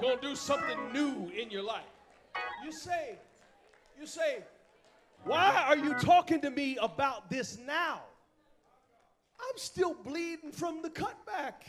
Gonna 0.00 0.20
do 0.20 0.36
something 0.36 0.92
new 0.92 1.30
in 1.34 1.50
your 1.50 1.62
life. 1.62 1.84
You 2.62 2.72
say, 2.72 3.16
you 3.98 4.06
say, 4.06 4.42
why 5.24 5.64
are 5.66 5.76
you 5.76 5.94
talking 5.94 6.40
to 6.42 6.50
me 6.50 6.76
about 6.80 7.30
this 7.30 7.58
now? 7.58 8.02
I'm 9.40 9.58
still 9.58 9.94
bleeding 9.94 10.52
from 10.52 10.82
the 10.82 10.90
cutback. 10.90 11.64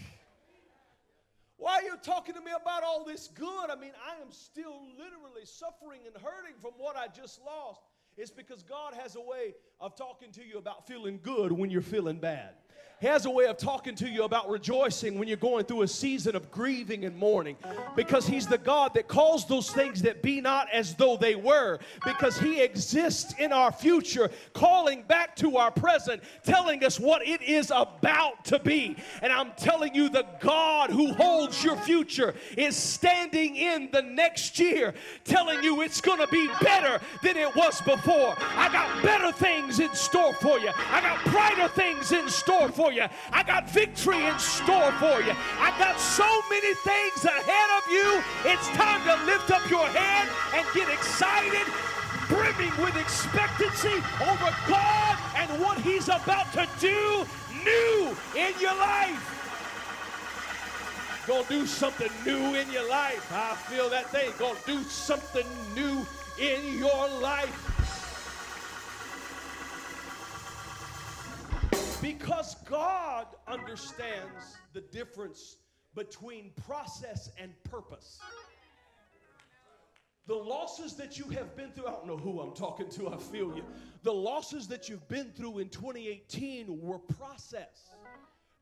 Why 1.57 1.75
are 1.75 1.83
you 1.83 1.95
talking 2.03 2.35
to 2.35 2.41
me 2.41 2.51
about 2.51 2.83
all 2.83 3.05
this 3.05 3.27
good? 3.27 3.69
I 3.69 3.75
mean, 3.75 3.93
I 4.05 4.21
am 4.21 4.31
still 4.31 4.81
literally 4.97 5.45
suffering 5.45 6.01
and 6.05 6.15
hurting 6.15 6.55
from 6.61 6.71
what 6.77 6.95
I 6.95 7.07
just 7.07 7.39
lost. 7.45 7.81
It's 8.17 8.31
because 8.31 8.63
God 8.63 8.93
has 8.93 9.15
a 9.15 9.21
way 9.21 9.55
of 9.79 9.95
talking 9.95 10.31
to 10.33 10.45
you 10.45 10.57
about 10.57 10.87
feeling 10.87 11.19
good 11.21 11.51
when 11.51 11.69
you're 11.69 11.81
feeling 11.81 12.19
bad. 12.19 12.53
He 13.01 13.07
has 13.07 13.25
a 13.25 13.29
way 13.29 13.45
of 13.45 13.57
talking 13.57 13.93
to 13.95 14.07
you 14.09 14.23
about 14.23 14.49
rejoicing 14.49 15.19
when 15.19 15.27
you're 15.27 15.37
going 15.37 15.65
through 15.65 15.81
a 15.81 15.87
season 15.87 16.35
of 16.35 16.49
grieving 16.49 17.03
and 17.03 17.15
mourning 17.15 17.57
because 17.95 18.25
He's 18.25 18.47
the 18.47 18.57
God 18.57 18.93
that 18.93 19.07
calls 19.07 19.45
those 19.45 19.69
things 19.69 20.01
that 20.03 20.21
be 20.21 20.39
not 20.39 20.67
as 20.71 20.95
though 20.95 21.17
they 21.17 21.35
were 21.35 21.79
because 22.05 22.37
He 22.37 22.61
exists 22.61 23.33
in 23.37 23.51
our 23.51 23.71
future, 23.71 24.31
calling 24.53 25.03
back 25.03 25.35
to 25.37 25.57
our 25.57 25.71
present, 25.71 26.23
telling 26.43 26.83
us 26.83 26.99
what 26.99 27.27
it 27.27 27.41
is 27.41 27.71
about 27.75 28.45
to 28.45 28.59
be. 28.59 28.95
And 29.21 29.31
I'm 29.31 29.51
telling 29.57 29.93
you, 29.93 30.07
the 30.07 30.25
God 30.39 30.89
who 30.89 31.13
holds 31.13 31.63
your 31.63 31.75
future 31.77 32.33
is 32.57 32.75
standing 32.75 33.55
in 33.57 33.89
the 33.91 34.01
next 34.01 34.57
year, 34.57 34.93
telling 35.25 35.61
you 35.61 35.81
it's 35.81 36.01
going 36.01 36.19
to 36.19 36.27
be 36.27 36.47
better 36.61 37.01
than 37.21 37.35
it 37.35 37.53
was 37.55 37.81
before. 37.81 38.35
I 38.39 38.69
got 38.71 39.03
better 39.03 39.31
things 39.31 39.79
in 39.79 39.93
store 39.93 40.33
for 40.33 40.59
you, 40.59 40.69
I 40.73 41.01
got 41.01 41.23
brighter 41.25 41.67
things 41.67 42.11
in 42.11 42.29
store 42.29 42.69
for 42.69 42.91
you. 42.91 42.94
I 43.01 43.43
got 43.43 43.69
victory 43.69 44.25
in 44.25 44.37
store 44.39 44.91
for 44.93 45.21
you. 45.21 45.33
I 45.59 45.73
got 45.77 45.99
so 45.99 46.27
many 46.49 46.73
things 46.75 47.25
ahead 47.25 47.69
of 47.77 47.83
you. 47.91 48.23
It's 48.45 48.67
time 48.69 49.03
to 49.03 49.25
lift 49.25 49.51
up 49.51 49.67
your 49.69 49.87
head 49.87 50.29
and 50.55 50.65
get 50.73 50.87
excited, 50.89 51.67
brimming 52.29 52.71
with 52.83 52.95
expectancy 52.95 53.99
over 54.23 54.55
God 54.67 55.17
and 55.35 55.61
what 55.61 55.77
He's 55.79 56.07
about 56.07 56.51
to 56.53 56.67
do 56.79 57.25
new 57.63 58.15
in 58.35 58.53
your 58.61 58.75
life. 58.75 59.35
Gonna 61.27 61.43
do 61.49 61.65
something 61.65 62.11
new 62.25 62.55
in 62.55 62.71
your 62.71 62.87
life. 62.87 63.31
I 63.33 63.55
feel 63.55 63.89
that 63.89 64.09
thing. 64.11 64.31
Gonna 64.37 64.59
do 64.65 64.83
something 64.83 65.47
new 65.73 66.05
in 66.39 66.77
your 66.77 67.09
life. 67.19 67.74
Because 72.05 72.55
God 72.69 73.25
understands 73.47 74.57
the 74.73 74.81
difference 74.81 75.57
between 75.95 76.51
process 76.67 77.31
and 77.41 77.51
purpose. 77.63 78.19
The 80.27 80.35
losses 80.35 80.93
that 80.97 81.17
you 81.17 81.25
have 81.29 81.55
been 81.55 81.71
through, 81.71 81.87
I 81.87 81.91
don't 81.91 82.05
know 82.05 82.17
who 82.17 82.41
I'm 82.41 82.53
talking 82.53 82.89
to, 82.89 83.09
I 83.09 83.17
feel 83.17 83.55
you. 83.55 83.63
The 84.03 84.13
losses 84.13 84.67
that 84.67 84.87
you've 84.87 85.07
been 85.07 85.31
through 85.31 85.57
in 85.57 85.69
2018 85.69 86.79
were 86.79 86.99
process. 86.99 87.89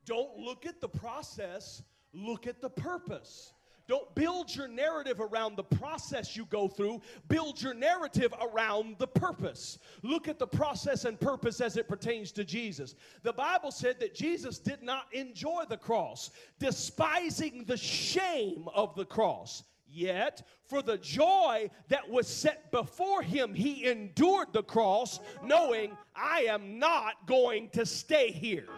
Don't 0.05 0.37
look 0.37 0.65
at 0.65 0.79
the 0.79 0.89
process, 0.89 1.83
look 2.13 2.47
at 2.47 2.61
the 2.61 2.69
purpose. 2.69 3.52
Don't 3.87 4.13
build 4.15 4.55
your 4.55 4.69
narrative 4.69 5.19
around 5.19 5.57
the 5.57 5.63
process 5.63 6.37
you 6.37 6.45
go 6.45 6.67
through. 6.67 7.01
Build 7.27 7.61
your 7.61 7.73
narrative 7.73 8.33
around 8.41 8.95
the 8.97 9.07
purpose. 9.07 9.77
Look 10.03 10.27
at 10.29 10.39
the 10.39 10.47
process 10.47 11.03
and 11.03 11.19
purpose 11.19 11.59
as 11.59 11.75
it 11.75 11.89
pertains 11.89 12.31
to 12.33 12.45
Jesus. 12.45 12.95
The 13.23 13.33
Bible 13.33 13.71
said 13.71 13.99
that 13.99 14.15
Jesus 14.15 14.57
did 14.57 14.81
not 14.81 15.05
enjoy 15.11 15.63
the 15.67 15.77
cross, 15.77 16.31
despising 16.59 17.65
the 17.65 17.77
shame 17.77 18.69
of 18.73 18.95
the 18.95 19.05
cross. 19.05 19.63
Yet, 19.85 20.47
for 20.69 20.81
the 20.81 20.97
joy 20.97 21.69
that 21.89 22.09
was 22.09 22.27
set 22.27 22.71
before 22.71 23.21
him, 23.21 23.53
he 23.53 23.85
endured 23.85 24.47
the 24.51 24.63
cross, 24.63 25.19
knowing, 25.43 25.95
I 26.15 26.45
am 26.49 26.79
not 26.79 27.27
going 27.27 27.69
to 27.73 27.85
stay 27.85 28.31
here. 28.31 28.69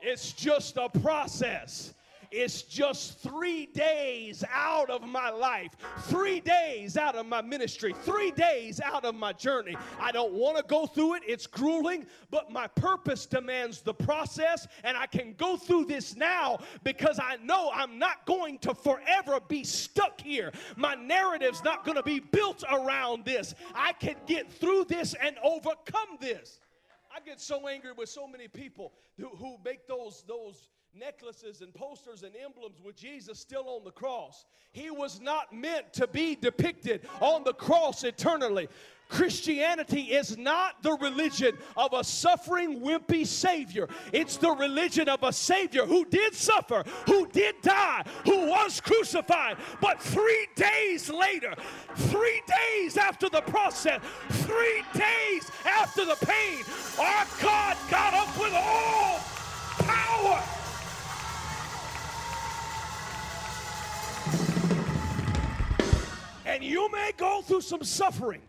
It's 0.00 0.32
just 0.32 0.76
a 0.76 0.88
process. 0.88 1.94
It's 2.30 2.62
just 2.62 3.18
three 3.18 3.66
days 3.66 4.44
out 4.52 4.88
of 4.88 5.02
my 5.02 5.30
life, 5.30 5.76
three 6.02 6.38
days 6.38 6.96
out 6.96 7.16
of 7.16 7.26
my 7.26 7.42
ministry, 7.42 7.92
three 8.02 8.30
days 8.30 8.80
out 8.80 9.04
of 9.04 9.16
my 9.16 9.32
journey. 9.32 9.76
I 9.98 10.12
don't 10.12 10.32
want 10.32 10.56
to 10.56 10.62
go 10.62 10.86
through 10.86 11.14
it, 11.14 11.22
it's 11.26 11.46
grueling, 11.48 12.06
but 12.30 12.52
my 12.52 12.68
purpose 12.68 13.26
demands 13.26 13.80
the 13.80 13.94
process, 13.94 14.68
and 14.84 14.96
I 14.96 15.06
can 15.06 15.34
go 15.34 15.56
through 15.56 15.86
this 15.86 16.14
now 16.14 16.60
because 16.84 17.18
I 17.18 17.36
know 17.42 17.70
I'm 17.74 17.98
not 17.98 18.26
going 18.26 18.58
to 18.60 18.74
forever 18.74 19.40
be 19.48 19.64
stuck 19.64 20.20
here. 20.20 20.52
My 20.76 20.94
narrative's 20.94 21.64
not 21.64 21.84
going 21.84 21.96
to 21.96 22.02
be 22.02 22.20
built 22.20 22.62
around 22.70 23.24
this. 23.24 23.54
I 23.74 23.92
can 23.94 24.16
get 24.26 24.52
through 24.52 24.84
this 24.84 25.14
and 25.14 25.36
overcome 25.42 26.18
this. 26.20 26.60
I 27.12 27.18
get 27.20 27.40
so 27.40 27.66
angry 27.66 27.92
with 27.92 28.08
so 28.08 28.26
many 28.26 28.46
people 28.46 28.92
who, 29.18 29.58
make 29.64 29.88
those, 29.88 30.22
those 30.28 30.68
necklaces 30.94 31.60
and 31.60 31.72
posters 31.74 32.22
and 32.22 32.34
emblems 32.36 32.80
with 32.82 32.96
Jesus 32.96 33.38
still 33.38 33.68
on 33.68 33.84
the 33.84 33.90
cross. 33.90 34.44
He 34.72 34.90
was 34.90 35.20
not 35.20 35.52
meant 35.52 35.92
to 35.94 36.06
be 36.06 36.34
depicted 36.34 37.08
on 37.20 37.44
the 37.44 37.52
cross 37.52 38.04
eternally. 38.04 38.68
Christianity 39.08 40.02
is 40.02 40.38
not 40.38 40.82
the 40.82 40.92
religion 40.92 41.58
of 41.76 41.92
a 41.92 42.04
suffering, 42.04 42.80
wimpy 42.80 43.26
Savior. 43.26 43.88
It's 44.12 44.36
the 44.36 44.52
religion 44.52 45.08
of 45.08 45.24
a 45.24 45.32
Savior 45.32 45.84
who 45.84 46.04
did 46.04 46.32
suffer, 46.32 46.84
who 47.06 47.26
did 47.26 47.56
die, 47.60 48.04
who 48.24 48.46
was 48.46 48.80
crucified. 48.80 49.56
But 49.80 50.00
three 50.00 50.46
days 50.54 51.10
later, 51.10 51.54
three 51.96 52.40
days 52.46 52.96
after 52.96 53.28
the 53.28 53.42
process, 53.42 54.00
three 54.30 54.84
days 54.94 55.50
after 55.66 56.04
the 56.04 56.16
pain, 56.24 56.62
our 56.98 57.26
God 57.42 57.76
got 57.90 58.14
up 58.14 58.40
with 58.40 58.54
all 58.54 59.18
power 59.80 60.59
And 66.50 66.64
you 66.64 66.90
may 66.90 67.12
go 67.16 67.42
through 67.42 67.60
some 67.60 67.84
suffering, 67.84 68.40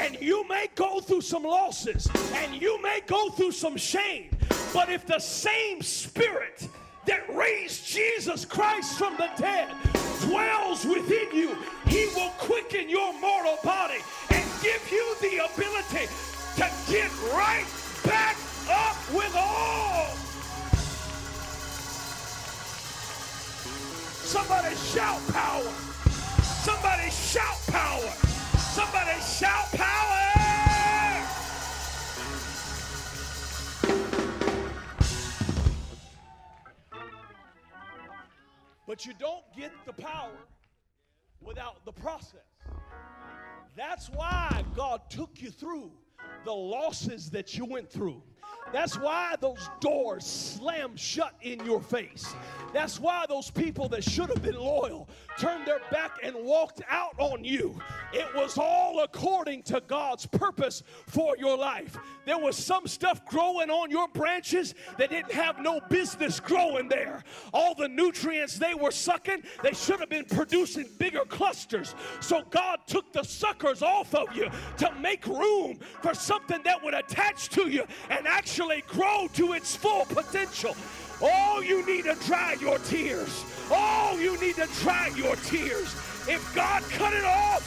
and 0.00 0.16
you 0.18 0.48
may 0.48 0.68
go 0.76 0.98
through 0.98 1.20
some 1.20 1.42
losses, 1.42 2.08
and 2.36 2.54
you 2.54 2.80
may 2.80 3.02
go 3.06 3.28
through 3.28 3.52
some 3.52 3.76
shame. 3.76 4.30
But 4.72 4.88
if 4.88 5.06
the 5.06 5.18
same 5.18 5.82
spirit 5.82 6.66
that 7.04 7.22
raised 7.36 7.86
Jesus 7.86 8.46
Christ 8.46 8.96
from 8.96 9.14
the 9.18 9.28
dead 9.36 9.68
dwells 10.22 10.86
within 10.86 11.28
you, 11.34 11.54
he 11.86 12.06
will 12.16 12.30
quicken 12.38 12.88
your 12.88 13.12
mortal 13.20 13.58
body 13.62 14.00
and 14.30 14.44
give 14.62 14.90
you 14.90 15.14
the 15.20 15.44
ability 15.44 16.08
to 16.56 16.70
get 16.90 17.10
right 17.34 17.66
back 18.06 18.36
up 18.70 18.96
with 19.12 19.34
all. 19.36 20.06
Somebody 24.24 24.74
shout 24.76 25.20
power. 25.34 25.99
Somebody 26.62 27.08
shout 27.08 27.58
power. 27.68 28.12
Somebody 28.58 29.18
shout 29.22 29.72
power. 29.72 30.30
But 38.86 39.06
you 39.06 39.14
don't 39.18 39.44
get 39.56 39.72
the 39.86 39.94
power 39.94 40.36
without 41.40 41.82
the 41.86 41.92
process. 41.92 42.40
That's 43.74 44.10
why 44.10 44.62
God 44.76 45.00
took 45.08 45.40
you 45.40 45.50
through 45.50 45.90
the 46.44 46.52
losses 46.52 47.30
that 47.30 47.56
you 47.56 47.64
went 47.64 47.90
through. 47.90 48.22
That's 48.72 48.96
why 48.96 49.34
those 49.40 49.68
doors 49.80 50.24
slammed 50.24 50.98
shut 50.98 51.34
in 51.42 51.64
your 51.64 51.80
face. 51.80 52.34
That's 52.72 53.00
why 53.00 53.24
those 53.28 53.50
people 53.50 53.88
that 53.88 54.04
should 54.04 54.28
have 54.28 54.42
been 54.42 54.54
loyal 54.54 55.08
turned 55.38 55.66
their 55.66 55.80
back 55.90 56.18
and 56.22 56.36
walked 56.36 56.82
out 56.88 57.14
on 57.18 57.42
you. 57.42 57.80
It 58.12 58.32
was 58.34 58.58
all 58.58 59.00
according 59.00 59.64
to 59.64 59.82
God's 59.86 60.26
purpose 60.26 60.84
for 61.06 61.36
your 61.36 61.56
life. 61.58 61.98
There 62.26 62.38
was 62.38 62.56
some 62.56 62.86
stuff 62.86 63.24
growing 63.26 63.70
on 63.70 63.90
your 63.90 64.06
branches 64.08 64.74
that 64.98 65.10
didn't 65.10 65.32
have 65.32 65.58
no 65.58 65.80
business 65.88 66.38
growing 66.38 66.88
there. 66.88 67.24
All 67.52 67.74
the 67.74 67.88
nutrients 67.88 68.56
they 68.56 68.74
were 68.74 68.92
sucking, 68.92 69.42
they 69.62 69.72
should 69.72 69.98
have 69.98 70.10
been 70.10 70.26
producing 70.26 70.86
bigger 70.98 71.24
clusters. 71.24 71.96
So 72.20 72.42
God 72.50 72.80
took 72.86 73.12
the 73.12 73.24
suckers 73.24 73.82
off 73.82 74.14
of 74.14 74.34
you 74.36 74.48
to 74.78 74.92
make 75.00 75.26
room 75.26 75.80
for 76.02 76.14
something 76.14 76.60
that 76.64 76.82
would 76.84 76.94
attach 76.94 77.48
to 77.50 77.68
you 77.68 77.84
and 78.10 78.26
actually 78.28 78.59
grow 78.88 79.28
to 79.34 79.52
its 79.54 79.74
full 79.76 80.04
potential. 80.06 80.76
Oh, 81.22 81.62
you 81.66 81.84
need 81.86 82.04
to 82.04 82.14
dry 82.26 82.56
your 82.60 82.78
tears. 82.80 83.44
Oh, 83.70 84.18
you 84.20 84.38
need 84.40 84.56
to 84.56 84.68
dry 84.82 85.10
your 85.16 85.36
tears. 85.36 85.94
If 86.28 86.52
God 86.54 86.82
cut 86.90 87.12
it 87.14 87.24
off, 87.24 87.62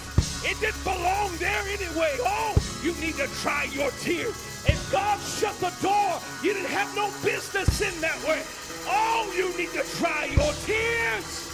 it 0.45 0.60
didn't 0.60 0.84
belong 0.84 1.36
there 1.38 1.62
anyway. 1.62 2.15
Oh, 2.21 2.56
you 2.84 2.93
need 2.95 3.15
to 3.15 3.27
dry 3.41 3.67
your 3.73 3.91
tears. 4.01 4.36
If 4.65 4.91
God 4.91 5.19
shut 5.19 5.56
the 5.60 5.73
door, 5.82 6.19
you 6.43 6.53
didn't 6.53 6.69
have 6.69 6.95
no 6.95 7.10
business 7.23 7.82
in 7.82 7.99
that 8.01 8.21
way. 8.27 8.41
Oh, 8.86 9.32
you 9.36 9.49
need 9.58 9.71
to 9.71 9.84
dry 9.97 10.25
your 10.25 10.53
tears. 10.65 11.49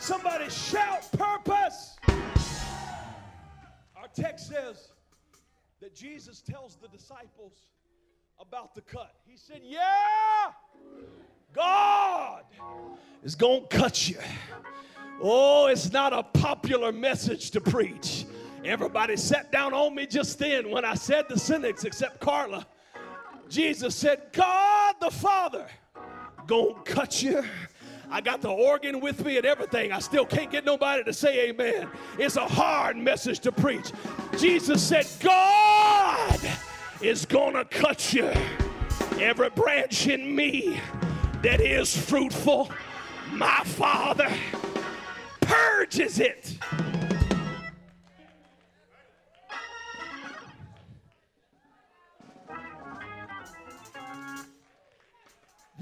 Somebody 0.00 0.48
shout 0.50 1.10
purpose. 1.12 1.96
Text 4.14 4.48
says, 4.48 4.92
that 5.82 5.96
Jesus 5.96 6.40
tells 6.40 6.76
the 6.76 6.86
disciples 6.86 7.54
about 8.40 8.72
the 8.76 8.80
cut. 8.82 9.12
He 9.26 9.36
said, 9.36 9.60
Yeah, 9.64 10.52
God 11.52 12.44
is 13.24 13.34
going 13.34 13.62
to 13.62 13.76
cut 13.76 14.08
you. 14.08 14.18
Oh, 15.20 15.66
it's 15.66 15.92
not 15.92 16.12
a 16.12 16.22
popular 16.22 16.92
message 16.92 17.50
to 17.50 17.60
preach. 17.60 18.26
Everybody 18.64 19.16
sat 19.16 19.50
down 19.50 19.74
on 19.74 19.96
me 19.96 20.06
just 20.06 20.38
then 20.38 20.70
when 20.70 20.84
I 20.84 20.94
said 20.94 21.24
the 21.28 21.38
sentence, 21.38 21.82
except 21.82 22.20
Carla. 22.20 22.64
Jesus 23.48 23.96
said, 23.96 24.28
God 24.32 24.94
the 25.00 25.10
Father 25.10 25.66
gonna 26.46 26.74
cut 26.84 27.22
you 27.22 27.42
I 28.12 28.20
got 28.20 28.42
the 28.42 28.50
organ 28.50 29.00
with 29.00 29.24
me 29.24 29.38
and 29.38 29.46
everything. 29.46 29.90
I 29.90 29.98
still 29.98 30.26
can't 30.26 30.50
get 30.50 30.66
nobody 30.66 31.02
to 31.04 31.14
say 31.14 31.48
amen. 31.48 31.88
It's 32.18 32.36
a 32.36 32.46
hard 32.46 32.98
message 32.98 33.40
to 33.40 33.50
preach. 33.50 33.90
Jesus 34.38 34.82
said, 34.82 35.08
God 35.20 36.38
is 37.00 37.24
going 37.24 37.54
to 37.54 37.64
cut 37.64 38.12
you. 38.12 38.30
Every 39.18 39.48
branch 39.48 40.08
in 40.08 40.36
me 40.36 40.78
that 41.40 41.62
is 41.62 41.96
fruitful, 41.96 42.70
my 43.30 43.62
Father 43.64 44.30
purges 45.40 46.20
it. 46.20 46.58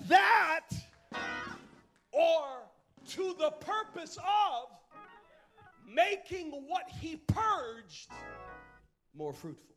That 0.07 0.80
or 2.21 2.47
to 3.09 3.35
the 3.39 3.51
purpose 3.61 4.19
of 4.19 4.69
making 5.89 6.51
what 6.69 6.89
he 6.89 7.17
purged 7.17 8.11
more 9.15 9.33
fruitful. 9.33 9.75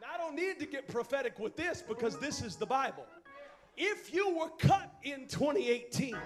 Now, 0.00 0.08
I 0.14 0.16
don't 0.16 0.34
need 0.34 0.58
to 0.60 0.66
get 0.66 0.88
prophetic 0.88 1.38
with 1.38 1.56
this 1.56 1.82
because 1.86 2.18
this 2.18 2.42
is 2.42 2.56
the 2.56 2.66
Bible. 2.66 3.06
If 3.76 4.14
you 4.14 4.34
were 4.34 4.48
cut 4.58 4.90
in 5.02 5.26
2018, 5.28 6.16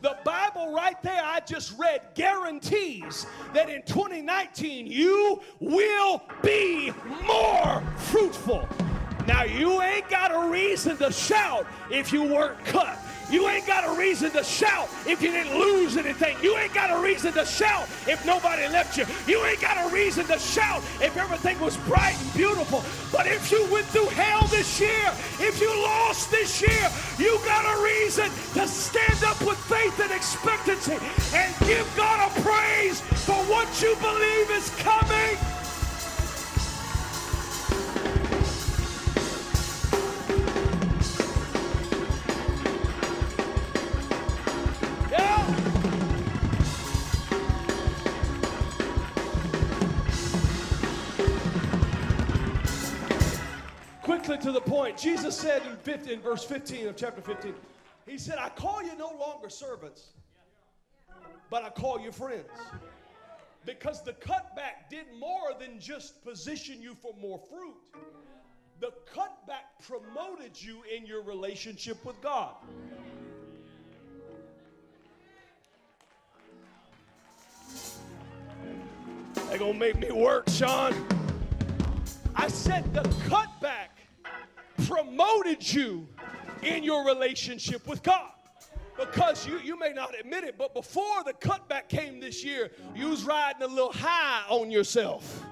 the 0.00 0.16
Bible 0.24 0.74
right 0.74 1.00
there 1.02 1.22
I 1.22 1.40
just 1.40 1.78
read 1.78 2.02
guarantees 2.14 3.26
that 3.54 3.70
in 3.70 3.82
2019 3.82 4.86
you 4.86 5.40
will 5.60 6.22
be 6.42 6.92
more 7.24 7.82
fruitful. 7.96 8.68
Now, 9.26 9.44
you 9.44 9.80
ain't 9.80 10.08
got 10.08 10.32
a 10.34 10.50
reason 10.50 10.96
to 10.96 11.12
shout 11.12 11.66
if 11.90 12.12
you 12.12 12.24
weren't 12.24 12.62
cut. 12.64 12.98
You 13.32 13.48
ain't 13.48 13.66
got 13.66 13.88
a 13.88 13.98
reason 13.98 14.30
to 14.32 14.44
shout 14.44 14.90
if 15.06 15.22
you 15.22 15.30
didn't 15.30 15.58
lose 15.58 15.96
anything. 15.96 16.36
You 16.42 16.54
ain't 16.58 16.74
got 16.74 16.90
a 16.90 17.02
reason 17.02 17.32
to 17.32 17.46
shout 17.46 17.88
if 18.06 18.22
nobody 18.26 18.68
left 18.68 18.98
you. 18.98 19.06
You 19.26 19.42
ain't 19.46 19.62
got 19.62 19.90
a 19.90 19.92
reason 19.92 20.26
to 20.26 20.38
shout 20.38 20.82
if 21.00 21.16
everything 21.16 21.58
was 21.58 21.78
bright 21.78 22.14
and 22.20 22.34
beautiful. 22.34 22.84
But 23.10 23.26
if 23.26 23.50
you 23.50 23.66
went 23.72 23.86
through 23.86 24.08
hell 24.08 24.46
this 24.48 24.78
year, 24.78 25.08
if 25.40 25.62
you 25.62 25.72
lost 25.82 26.30
this 26.30 26.60
year, 26.60 26.90
you 27.18 27.40
got 27.46 27.64
a 27.64 27.82
reason 27.82 28.28
to 28.52 28.68
stand 28.68 29.24
up 29.24 29.40
with 29.46 29.56
faith 29.64 29.98
and 29.98 30.12
expectancy 30.12 30.98
and 31.34 31.54
give 31.66 31.90
God 31.96 32.28
a 32.28 32.40
praise 32.42 33.00
for 33.24 33.40
what 33.48 33.66
you 33.80 33.96
believe 33.96 34.50
is 34.50 34.68
coming. 34.76 35.38
Point. 54.82 54.98
Jesus 54.98 55.36
said 55.36 55.62
in, 55.64 55.76
15, 55.76 56.12
in 56.12 56.20
verse 56.20 56.42
15 56.42 56.88
of 56.88 56.96
chapter 56.96 57.22
15, 57.22 57.54
He 58.06 58.18
said, 58.18 58.36
I 58.38 58.48
call 58.48 58.82
you 58.82 58.96
no 58.96 59.12
longer 59.16 59.48
servants, 59.48 60.08
but 61.50 61.62
I 61.62 61.70
call 61.70 62.00
you 62.00 62.10
friends. 62.10 62.48
Because 63.64 64.02
the 64.02 64.14
cutback 64.14 64.90
did 64.90 65.06
more 65.20 65.52
than 65.60 65.78
just 65.78 66.24
position 66.24 66.82
you 66.82 66.96
for 66.96 67.14
more 67.20 67.40
fruit. 67.48 67.76
The 68.80 68.92
cutback 69.14 69.86
promoted 69.86 70.60
you 70.60 70.78
in 70.92 71.06
your 71.06 71.22
relationship 71.22 72.04
with 72.04 72.20
God. 72.20 72.56
They're 79.48 79.58
to 79.58 79.74
make 79.74 79.98
me 80.00 80.10
work, 80.10 80.48
Sean. 80.48 80.92
I 82.34 82.48
said 82.48 82.92
the 82.92 83.02
cutback 83.28 83.91
promoted 84.88 85.72
you 85.72 86.08
in 86.62 86.82
your 86.82 87.04
relationship 87.04 87.86
with 87.86 88.02
God. 88.02 88.30
Because 88.98 89.46
you, 89.46 89.58
you 89.58 89.78
may 89.78 89.92
not 89.92 90.14
admit 90.18 90.44
it, 90.44 90.56
but 90.58 90.74
before 90.74 91.24
the 91.24 91.32
cutback 91.32 91.88
came 91.88 92.20
this 92.20 92.44
year, 92.44 92.70
you 92.94 93.08
was 93.08 93.24
riding 93.24 93.62
a 93.62 93.66
little 93.66 93.92
high 93.92 94.44
on 94.48 94.70
yourself 94.70 95.44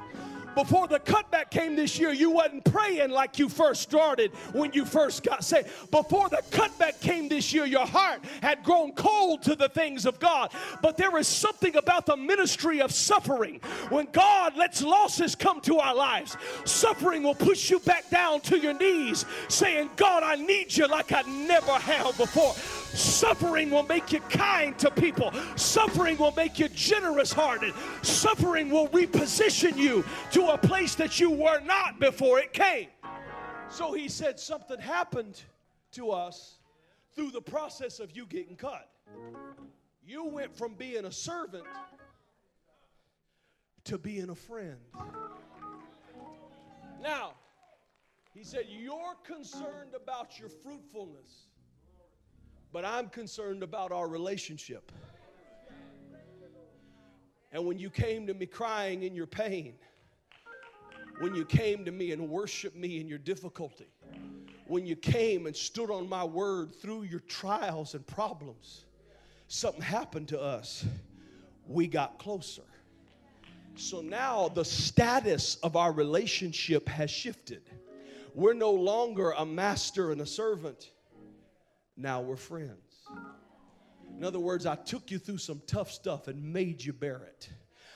before 0.55 0.89
the 0.89 1.01
cutback 1.01 1.51
came 1.51 1.77
this 1.77 1.99
year, 1.99 2.13
you 2.13 2.31
wasn't 2.31 2.65
praying 2.65 3.11
like 3.11 3.39
you 3.39 3.49
first 3.49 3.83
started 3.83 4.33
when 4.53 4.73
you 4.73 4.85
first 4.85 5.23
got 5.23 5.45
saved. 5.45 5.69
Before 5.91 6.29
the 6.29 6.43
cutback 6.51 7.01
came 7.01 7.29
this 7.29 7.53
year, 7.53 7.65
your 7.65 7.87
heart 7.87 8.23
had 8.43 8.63
grown 8.63 8.93
cold 8.93 9.43
to 9.43 9.55
the 9.55 9.69
things 9.69 10.07
of 10.07 10.19
God. 10.19 10.53
But 10.83 10.97
there 10.97 11.17
is 11.19 11.27
something 11.27 11.77
about 11.77 12.07
the 12.07 12.17
ministry 12.17 12.81
of 12.81 12.93
suffering. 12.93 13.61
When 13.89 14.09
God 14.13 14.57
lets 14.57 14.83
losses 14.83 15.35
come 15.35 15.61
to 15.63 15.79
our 15.79 15.95
lives, 15.95 16.37
suffering 16.65 17.23
will 17.23 17.35
push 17.35 17.71
you 17.71 17.79
back 17.81 18.09
down 18.11 18.41
to 18.43 18.59
your 18.59 18.75
knees, 18.75 19.25
saying, 19.49 19.91
God, 19.97 20.23
I 20.23 20.37
need 20.37 20.77
you 20.77 20.87
like 20.87 21.13
I 21.13 21.23
never 21.23 21.73
have 21.73 22.17
before. 22.17 22.55
Suffering 22.55 23.71
will 23.71 23.85
make 23.85 24.13
you 24.13 24.21
kind 24.21 24.77
to 24.79 24.91
people. 24.91 25.33
Suffering 25.57 26.19
will 26.19 26.33
make 26.33 26.59
you 26.59 26.69
generous 26.71 27.33
hearted. 27.33 27.73
Suffering 28.03 28.69
will 28.71 28.89
reposition 28.89 29.77
you 29.77 30.05
to 30.33 30.40
a 30.49 30.59
place 30.59 30.95
that 30.97 31.21
you 31.21 31.31
were 31.31 31.61
not 31.61 32.01
before 32.01 32.39
it 32.39 32.53
came. 32.53 32.89
So 33.69 33.93
he 33.93 34.09
said 34.09 34.41
something 34.41 34.79
happened 34.79 35.43
to 35.93 36.11
us 36.11 36.57
through 37.15 37.31
the 37.31 37.41
process 37.41 38.01
of 38.01 38.17
you 38.17 38.27
getting 38.27 38.57
cut. 38.57 38.89
You 40.05 40.25
went 40.27 40.57
from 40.57 40.75
being 40.75 41.05
a 41.05 41.13
servant 41.13 41.65
to 43.85 43.99
being 43.99 44.31
a 44.31 44.35
friend. 44.35 44.79
Now, 47.01 47.35
he 48.35 48.45
said, 48.45 48.67
You're 48.69 49.15
concerned 49.25 49.95
about 49.95 50.39
your 50.39 50.49
fruitfulness 50.49 51.47
but 52.73 52.85
I'm 52.85 53.09
concerned 53.09 53.63
about 53.63 53.93
our 53.93 54.09
relationship. 54.09 54.93
And 57.53 57.67
when 57.67 57.79
you 57.79 57.91
came 57.91 58.27
to 58.29 58.35
me 58.35 58.47
crying 58.47 59.03
in 59.03 59.15
your 59.15 59.27
pain, 59.27 59.75
when 61.21 61.35
you 61.35 61.45
came 61.45 61.85
to 61.85 61.93
me 61.93 62.13
and 62.13 62.31
worshiped 62.31 62.75
me 62.75 62.99
in 62.99 63.07
your 63.07 63.19
difficulty, 63.19 63.93
when 64.67 64.87
you 64.87 64.97
came 64.97 65.47
and 65.47 65.55
stood 65.55 65.91
on 65.91 66.09
my 66.09 66.25
word 66.25 66.75
through 66.75 67.03
your 67.03 67.21
trials 67.21 67.95
and 67.95 68.07
problems, 68.07 68.87
something 69.47 69.83
happened 69.83 70.29
to 70.29 70.41
us. 70.41 70.83
We 71.67 71.89
got 71.89 72.19
closer. 72.19 72.63
So 73.75 74.01
now 74.01 74.49
the 74.49 74.65
status 74.65 75.57
of 75.57 75.77
our 75.77 75.93
relationship 75.93 76.89
has 76.89 77.11
shifted. 77.11 77.69
We're 78.35 78.55
no 78.55 78.71
longer 78.71 79.33
a 79.33 79.45
master 79.45 80.13
and 80.13 80.23
a 80.23 80.27
servant. 80.27 80.91
Now 81.99 82.23
we're 82.23 82.37
friends. 82.37 83.05
In 84.17 84.25
other 84.25 84.41
words, 84.41 84.65
I 84.65 84.75
took 84.75 85.11
you 85.11 85.19
through 85.19 85.39
some 85.39 85.61
tough 85.67 85.91
stuff 85.91 86.29
and 86.29 86.43
made 86.43 86.83
you 86.83 86.95
bear 86.95 87.25
it. 87.25 87.51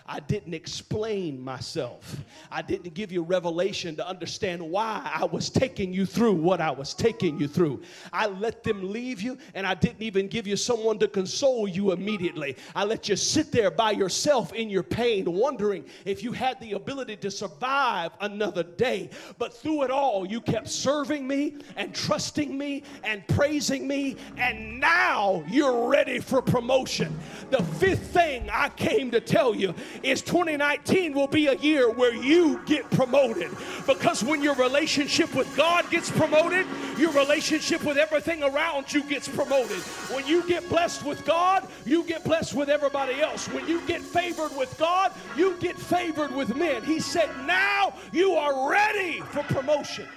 I 0.06 0.20
didn't 0.20 0.52
explain 0.52 1.42
myself. 1.42 2.16
I 2.50 2.60
didn't 2.60 2.92
give 2.92 3.10
you 3.10 3.22
revelation 3.22 3.96
to 3.96 4.06
understand 4.06 4.62
why 4.62 5.10
I 5.14 5.24
was 5.24 5.48
taking 5.48 5.94
you 5.94 6.04
through 6.04 6.34
what 6.34 6.60
I 6.60 6.70
was 6.70 6.92
taking 6.92 7.40
you 7.40 7.48
through. 7.48 7.80
I 8.12 8.26
let 8.26 8.62
them 8.62 8.92
leave 8.92 9.22
you, 9.22 9.38
and 9.54 9.66
I 9.66 9.72
didn't 9.72 10.02
even 10.02 10.28
give 10.28 10.46
you 10.46 10.56
someone 10.56 10.98
to 10.98 11.08
console 11.08 11.66
you 11.66 11.92
immediately. 11.92 12.56
I 12.76 12.84
let 12.84 13.08
you 13.08 13.16
sit 13.16 13.50
there 13.50 13.70
by 13.70 13.92
yourself 13.92 14.52
in 14.52 14.68
your 14.68 14.82
pain, 14.82 15.32
wondering 15.32 15.86
if 16.04 16.22
you 16.22 16.32
had 16.32 16.60
the 16.60 16.72
ability 16.72 17.16
to 17.16 17.30
survive 17.30 18.10
another 18.20 18.62
day. 18.62 19.08
But 19.38 19.54
through 19.54 19.84
it 19.84 19.90
all, 19.90 20.26
you 20.26 20.42
kept 20.42 20.68
serving 20.68 21.26
me 21.26 21.56
and 21.76 21.94
trusting 21.94 22.56
me 22.56 22.82
and 23.04 23.26
praising 23.28 23.88
me, 23.88 24.16
and 24.36 24.78
now 24.78 25.44
you're 25.48 25.88
ready 25.88 26.18
for 26.18 26.42
promotion. 26.42 27.18
The 27.48 27.62
fifth 27.62 28.08
thing 28.08 28.50
I 28.52 28.68
came 28.68 29.10
to 29.10 29.20
tell 29.20 29.54
you 29.54 29.74
is 30.02 30.22
2019 30.22 31.12
will 31.14 31.26
be 31.26 31.46
a 31.46 31.54
year 31.54 31.90
where 31.90 32.14
you 32.14 32.60
get 32.66 32.90
promoted. 32.90 33.50
Because 33.86 34.22
when 34.22 34.42
your 34.42 34.54
relationship 34.54 35.34
with 35.34 35.54
God 35.56 35.88
gets 35.90 36.10
promoted, 36.10 36.66
your 36.98 37.12
relationship 37.12 37.84
with 37.84 37.96
everything 37.96 38.42
around 38.42 38.92
you 38.92 39.02
gets 39.04 39.28
promoted. 39.28 39.78
When 40.12 40.26
you 40.26 40.46
get 40.46 40.68
blessed 40.68 41.04
with 41.04 41.24
God, 41.24 41.66
you 41.84 42.04
get 42.04 42.24
blessed 42.24 42.54
with 42.54 42.68
everybody 42.68 43.20
else. 43.20 43.48
When 43.48 43.66
you 43.68 43.80
get 43.86 44.00
favored 44.00 44.56
with 44.56 44.76
God, 44.78 45.12
you 45.36 45.56
get 45.56 45.76
favored 45.76 46.34
with 46.34 46.54
men. 46.56 46.82
He 46.84 47.00
said, 47.00 47.28
Now 47.46 47.94
you 48.12 48.34
are 48.34 48.70
ready 48.70 49.20
for 49.20 49.42
promotion. 49.44 50.08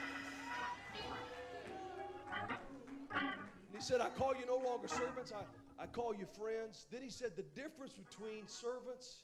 He 3.73 3.81
said, 3.83 4.01
I 4.01 4.09
call 4.09 4.33
you 4.35 4.45
no 4.47 4.57
longer 4.57 4.87
servants, 4.87 5.31
I, 5.31 5.83
I 5.83 5.85
call 5.85 6.13
you 6.15 6.25
friends. 6.39 6.87
Then 6.91 7.01
he 7.01 7.09
said, 7.09 7.31
The 7.35 7.45
difference 7.59 7.93
between 7.93 8.47
servants 8.47 9.21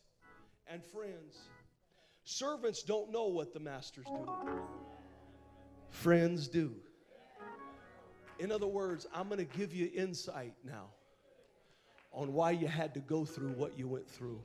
and 0.67 0.83
friends. 0.83 1.37
Servants 2.23 2.83
don't 2.83 3.11
know 3.11 3.27
what 3.27 3.53
the 3.53 3.59
master's 3.59 4.05
doing, 4.05 4.29
friends 5.89 6.47
do. 6.47 6.73
In 8.39 8.51
other 8.51 8.67
words, 8.67 9.05
I'm 9.13 9.27
going 9.27 9.45
to 9.45 9.57
give 9.57 9.73
you 9.73 9.91
insight 9.93 10.53
now 10.65 10.87
on 12.11 12.33
why 12.33 12.51
you 12.51 12.67
had 12.67 12.93
to 12.93 12.99
go 12.99 13.25
through 13.25 13.51
what 13.51 13.77
you 13.77 13.87
went 13.87 14.09
through. 14.09 14.39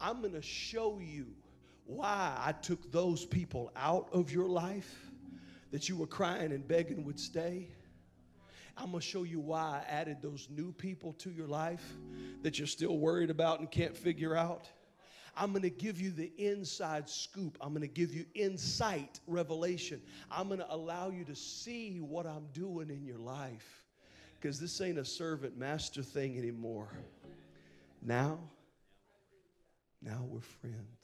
I'm 0.00 0.20
going 0.20 0.34
to 0.34 0.42
show 0.42 1.00
you 1.00 1.26
why 1.86 2.36
I 2.38 2.52
took 2.52 2.92
those 2.92 3.24
people 3.24 3.72
out 3.74 4.08
of 4.12 4.32
your 4.32 4.48
life 4.48 5.10
that 5.70 5.88
you 5.88 5.96
were 5.96 6.06
crying 6.06 6.52
and 6.52 6.66
begging 6.66 7.04
would 7.04 7.18
stay. 7.18 7.68
I'm 8.78 8.90
going 8.92 9.00
to 9.00 9.06
show 9.06 9.24
you 9.24 9.40
why 9.40 9.82
I 9.82 9.92
added 9.92 10.18
those 10.22 10.48
new 10.50 10.70
people 10.72 11.12
to 11.14 11.30
your 11.30 11.48
life 11.48 11.84
that 12.42 12.58
you're 12.58 12.68
still 12.68 12.96
worried 12.96 13.28
about 13.28 13.58
and 13.58 13.68
can't 13.68 13.96
figure 13.96 14.36
out. 14.36 14.68
I'm 15.36 15.50
going 15.50 15.62
to 15.62 15.70
give 15.70 16.00
you 16.00 16.10
the 16.10 16.32
inside 16.38 17.08
scoop. 17.08 17.58
I'm 17.60 17.70
going 17.70 17.82
to 17.82 17.88
give 17.88 18.14
you 18.14 18.24
insight, 18.34 19.18
revelation. 19.26 20.00
I'm 20.30 20.46
going 20.46 20.60
to 20.60 20.72
allow 20.72 21.10
you 21.10 21.24
to 21.24 21.34
see 21.34 21.98
what 21.98 22.26
I'm 22.26 22.46
doing 22.52 22.88
in 22.90 23.04
your 23.04 23.18
life. 23.18 23.84
Because 24.40 24.60
this 24.60 24.80
ain't 24.80 24.98
a 24.98 25.04
servant 25.04 25.58
master 25.58 26.02
thing 26.02 26.38
anymore. 26.38 26.88
Now, 28.00 28.38
now 30.00 30.24
we're 30.28 30.40
friends. 30.40 30.97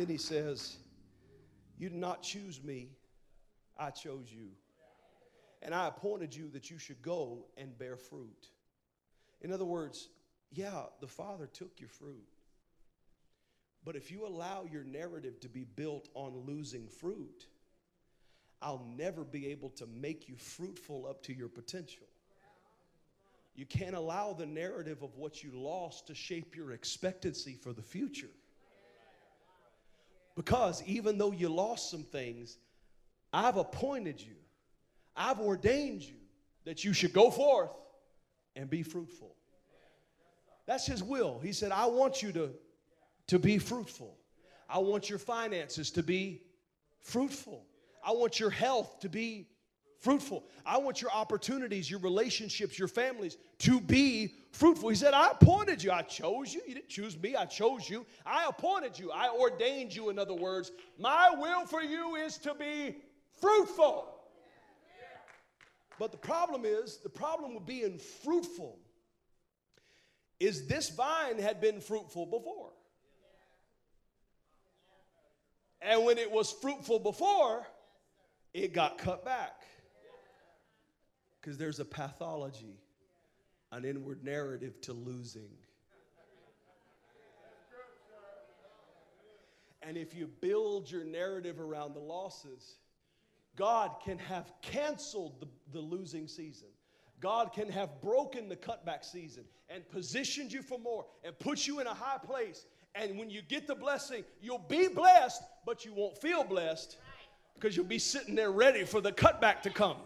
Then 0.00 0.08
he 0.08 0.16
says, 0.16 0.78
You 1.76 1.90
did 1.90 1.98
not 1.98 2.22
choose 2.22 2.64
me, 2.64 2.88
I 3.78 3.90
chose 3.90 4.32
you. 4.32 4.48
And 5.60 5.74
I 5.74 5.88
appointed 5.88 6.34
you 6.34 6.48
that 6.52 6.70
you 6.70 6.78
should 6.78 7.02
go 7.02 7.44
and 7.58 7.78
bear 7.78 7.98
fruit. 7.98 8.48
In 9.42 9.52
other 9.52 9.66
words, 9.66 10.08
yeah, 10.52 10.84
the 11.02 11.06
Father 11.06 11.46
took 11.46 11.78
your 11.78 11.90
fruit. 11.90 12.26
But 13.84 13.94
if 13.94 14.10
you 14.10 14.26
allow 14.26 14.64
your 14.72 14.84
narrative 14.84 15.38
to 15.40 15.50
be 15.50 15.64
built 15.64 16.08
on 16.14 16.46
losing 16.46 16.88
fruit, 16.88 17.46
I'll 18.62 18.86
never 18.96 19.22
be 19.22 19.48
able 19.48 19.68
to 19.68 19.86
make 19.86 20.30
you 20.30 20.36
fruitful 20.36 21.06
up 21.10 21.22
to 21.24 21.34
your 21.34 21.48
potential. 21.48 22.06
You 23.54 23.66
can't 23.66 23.94
allow 23.94 24.32
the 24.32 24.46
narrative 24.46 25.02
of 25.02 25.14
what 25.18 25.44
you 25.44 25.50
lost 25.52 26.06
to 26.06 26.14
shape 26.14 26.56
your 26.56 26.72
expectancy 26.72 27.52
for 27.52 27.74
the 27.74 27.82
future. 27.82 28.30
Because 30.36 30.82
even 30.84 31.18
though 31.18 31.32
you 31.32 31.48
lost 31.48 31.90
some 31.90 32.02
things, 32.02 32.58
I've 33.32 33.56
appointed 33.56 34.20
you, 34.20 34.36
I've 35.16 35.40
ordained 35.40 36.02
you 36.02 36.16
that 36.64 36.84
you 36.84 36.92
should 36.92 37.12
go 37.12 37.30
forth 37.30 37.70
and 38.56 38.70
be 38.70 38.82
fruitful. 38.82 39.34
That's 40.66 40.86
His 40.86 41.02
will. 41.02 41.40
He 41.40 41.52
said, 41.52 41.72
I 41.72 41.86
want 41.86 42.22
you 42.22 42.32
to, 42.32 42.50
to 43.28 43.38
be 43.38 43.58
fruitful. 43.58 44.16
I 44.68 44.78
want 44.78 45.10
your 45.10 45.18
finances 45.18 45.90
to 45.92 46.02
be 46.02 46.42
fruitful. 47.00 47.64
I 48.04 48.12
want 48.12 48.38
your 48.38 48.50
health 48.50 49.00
to 49.00 49.08
be 49.08 49.48
fruitful. 50.00 50.44
I 50.66 50.78
want 50.78 51.00
your 51.00 51.10
opportunities, 51.12 51.90
your 51.90 52.00
relationships, 52.00 52.78
your 52.78 52.88
families 52.88 53.36
to 53.58 53.80
be 53.80 54.34
fruitful. 54.52 54.88
He 54.88 54.96
said, 54.96 55.14
I 55.14 55.30
appointed 55.30 55.82
you. 55.82 55.92
I 55.92 56.02
chose 56.02 56.52
you. 56.52 56.62
You 56.66 56.74
didn't 56.74 56.88
choose 56.88 57.16
me. 57.18 57.36
I 57.36 57.44
chose 57.44 57.88
you. 57.88 58.06
I 58.26 58.46
appointed 58.48 58.98
you. 58.98 59.12
I 59.12 59.28
ordained 59.28 59.94
you, 59.94 60.10
in 60.10 60.18
other 60.18 60.34
words. 60.34 60.72
My 60.98 61.30
will 61.36 61.66
for 61.66 61.82
you 61.82 62.16
is 62.16 62.38
to 62.38 62.54
be 62.54 62.96
fruitful. 63.40 64.16
But 65.98 66.12
the 66.12 66.18
problem 66.18 66.62
is, 66.64 66.98
the 67.02 67.10
problem 67.10 67.54
with 67.54 67.66
being 67.66 67.98
fruitful 67.98 68.78
is 70.40 70.66
this 70.66 70.88
vine 70.88 71.38
had 71.38 71.60
been 71.60 71.78
fruitful 71.82 72.24
before. 72.24 72.70
And 75.82 76.04
when 76.06 76.16
it 76.16 76.30
was 76.30 76.50
fruitful 76.50 77.00
before, 77.00 77.66
it 78.54 78.72
got 78.72 78.96
cut 78.96 79.24
back. 79.26 79.62
Because 81.40 81.56
there's 81.56 81.80
a 81.80 81.84
pathology, 81.84 82.78
an 83.72 83.84
inward 83.84 84.24
narrative 84.24 84.80
to 84.82 84.92
losing. 84.92 85.50
And 89.82 89.96
if 89.96 90.14
you 90.14 90.26
build 90.40 90.90
your 90.90 91.04
narrative 91.04 91.58
around 91.58 91.94
the 91.94 92.00
losses, 92.00 92.76
God 93.56 93.92
can 94.04 94.18
have 94.18 94.52
canceled 94.62 95.40
the, 95.40 95.48
the 95.72 95.80
losing 95.80 96.28
season. 96.28 96.68
God 97.20 97.52
can 97.52 97.68
have 97.70 98.00
broken 98.00 98.48
the 98.48 98.56
cutback 98.56 99.04
season 99.04 99.44
and 99.68 99.88
positioned 99.90 100.52
you 100.52 100.62
for 100.62 100.78
more 100.78 101.04
and 101.24 101.38
put 101.38 101.66
you 101.66 101.80
in 101.80 101.86
a 101.86 101.94
high 101.94 102.18
place. 102.18 102.66
And 102.94 103.18
when 103.18 103.30
you 103.30 103.42
get 103.42 103.66
the 103.66 103.74
blessing, 103.74 104.24
you'll 104.40 104.58
be 104.58 104.88
blessed, 104.88 105.42
but 105.64 105.84
you 105.84 105.92
won't 105.92 106.18
feel 106.18 106.44
blessed 106.44 106.96
because 107.54 107.76
you'll 107.76 107.86
be 107.86 107.98
sitting 107.98 108.34
there 108.34 108.50
ready 108.50 108.84
for 108.84 109.00
the 109.00 109.12
cutback 109.12 109.62
to 109.62 109.70
come. 109.70 109.96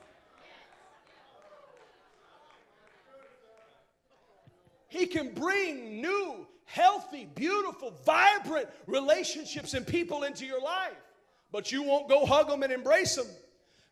He 4.95 5.07
can 5.07 5.35
bring 5.35 6.01
new, 6.01 6.47
healthy, 6.67 7.27
beautiful, 7.35 7.93
vibrant 8.07 8.69
relationships 8.87 9.75
and 9.75 9.85
people 9.85 10.23
into 10.23 10.47
your 10.47 10.61
life. 10.61 10.95
But 11.51 11.73
you 11.73 11.83
won't 11.83 12.09
go 12.09 12.25
hug 12.25 12.47
them 12.47 12.63
and 12.63 12.73
embrace 12.73 13.17
them 13.17 13.27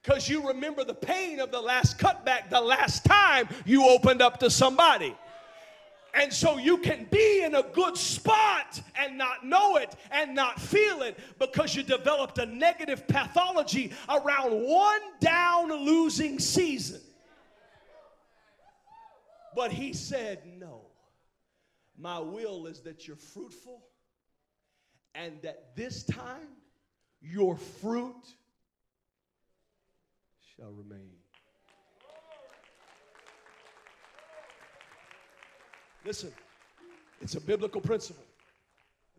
because 0.01 0.29
you 0.29 0.47
remember 0.47 0.85
the 0.85 0.95
pain 0.95 1.41
of 1.41 1.51
the 1.51 1.61
last 1.61 1.99
cutback, 1.99 2.51
the 2.51 2.61
last 2.61 3.05
time 3.05 3.49
you 3.67 3.88
opened 3.88 4.23
up 4.23 4.38
to 4.38 4.49
somebody. 4.49 5.12
And 6.15 6.33
so 6.33 6.57
you 6.57 6.79
can 6.79 7.09
be 7.11 7.43
in 7.43 7.57
a 7.57 7.65
good 7.65 7.97
spot 7.97 8.81
and 8.95 9.19
not 9.19 9.45
know 9.45 9.79
it 9.79 9.97
and 10.12 10.37
not 10.37 10.61
feel 10.61 11.03
it 11.03 11.19
because 11.41 11.75
you 11.75 11.83
developed 11.83 12.38
a 12.38 12.47
negative 12.47 13.09
pathology 13.09 13.93
around 14.09 14.53
one 14.53 15.01
down 15.19 15.73
losing 15.73 16.38
season. 16.38 17.01
But 19.57 19.73
he 19.73 19.93
said, 19.93 20.43
No. 20.61 20.91
My 21.98 22.18
will 22.18 22.66
is 22.66 22.81
that 22.81 23.07
you're 23.07 23.16
fruitful 23.16 23.83
and 25.14 25.40
that 25.42 25.76
this 25.76 26.02
time 26.05 26.48
your 27.20 27.57
fruit 27.57 28.24
shall 30.57 30.72
remain. 30.72 31.11
Listen, 36.05 36.33
It's 37.22 37.37
a 37.37 37.40
biblical 37.40 37.81
principle. 37.81 38.24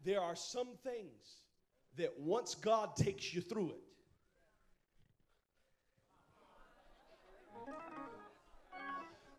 There 0.03 0.19
are 0.19 0.35
some 0.35 0.67
things 0.83 1.37
that 1.95 2.11
once 2.19 2.53
God 2.53 2.97
takes 2.97 3.33
you 3.33 3.39
through 3.39 3.69
it, 3.69 3.81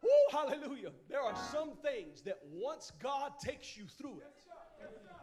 Woo, 0.05 0.11
hallelujah. 0.39 0.91
There 1.09 1.23
are 1.23 1.35
some 1.51 1.71
things 1.83 2.21
that 2.23 2.39
once 2.53 2.93
God 3.03 3.33
takes 3.43 3.75
you 3.75 3.87
through 3.87 4.19
it, 4.19 4.43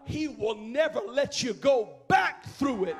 He 0.05 0.27
will 0.27 0.55
never 0.55 1.01
let 1.07 1.43
you 1.43 1.53
go 1.53 1.97
back 2.07 2.45
through 2.57 2.85
it. 2.85 2.97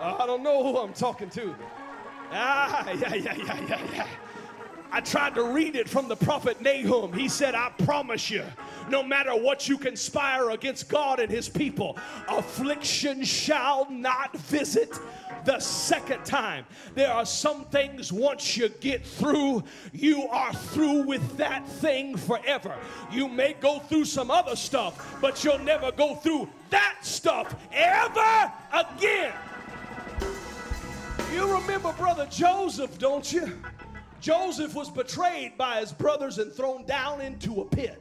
I 0.00 0.26
don't 0.26 0.42
know 0.42 0.64
who 0.64 0.78
I'm 0.78 0.92
talking 0.92 1.30
to. 1.30 1.54
Ah, 2.32 2.90
yeah, 3.00 3.14
yeah, 3.14 3.34
yeah, 3.36 3.66
yeah, 3.68 3.92
yeah. 3.94 4.06
I 4.94 5.00
tried 5.00 5.34
to 5.34 5.42
read 5.42 5.74
it 5.74 5.88
from 5.88 6.06
the 6.06 6.14
prophet 6.14 6.60
Nahum. 6.60 7.12
He 7.12 7.28
said, 7.28 7.56
I 7.56 7.70
promise 7.84 8.30
you, 8.30 8.44
no 8.88 9.02
matter 9.02 9.32
what 9.32 9.68
you 9.68 9.76
conspire 9.76 10.50
against 10.50 10.88
God 10.88 11.18
and 11.18 11.28
his 11.28 11.48
people, 11.48 11.98
affliction 12.28 13.24
shall 13.24 13.90
not 13.90 14.36
visit 14.36 14.96
the 15.44 15.58
second 15.58 16.24
time. 16.24 16.64
There 16.94 17.10
are 17.10 17.26
some 17.26 17.64
things 17.64 18.12
once 18.12 18.56
you 18.56 18.68
get 18.68 19.04
through, 19.04 19.64
you 19.92 20.28
are 20.28 20.52
through 20.52 21.02
with 21.02 21.38
that 21.38 21.68
thing 21.68 22.16
forever. 22.16 22.76
You 23.10 23.26
may 23.26 23.54
go 23.54 23.80
through 23.80 24.04
some 24.04 24.30
other 24.30 24.54
stuff, 24.54 25.16
but 25.20 25.42
you'll 25.42 25.58
never 25.58 25.90
go 25.90 26.14
through 26.14 26.48
that 26.70 26.98
stuff 27.02 27.52
ever 27.72 28.52
again. 28.72 29.32
You 31.32 31.52
remember 31.52 31.92
Brother 31.94 32.28
Joseph, 32.30 32.96
don't 32.96 33.32
you? 33.32 33.60
Joseph 34.24 34.74
was 34.74 34.88
betrayed 34.88 35.58
by 35.58 35.80
his 35.80 35.92
brothers 35.92 36.38
and 36.38 36.50
thrown 36.50 36.82
down 36.86 37.20
into 37.20 37.60
a 37.60 37.64
pit. 37.66 38.00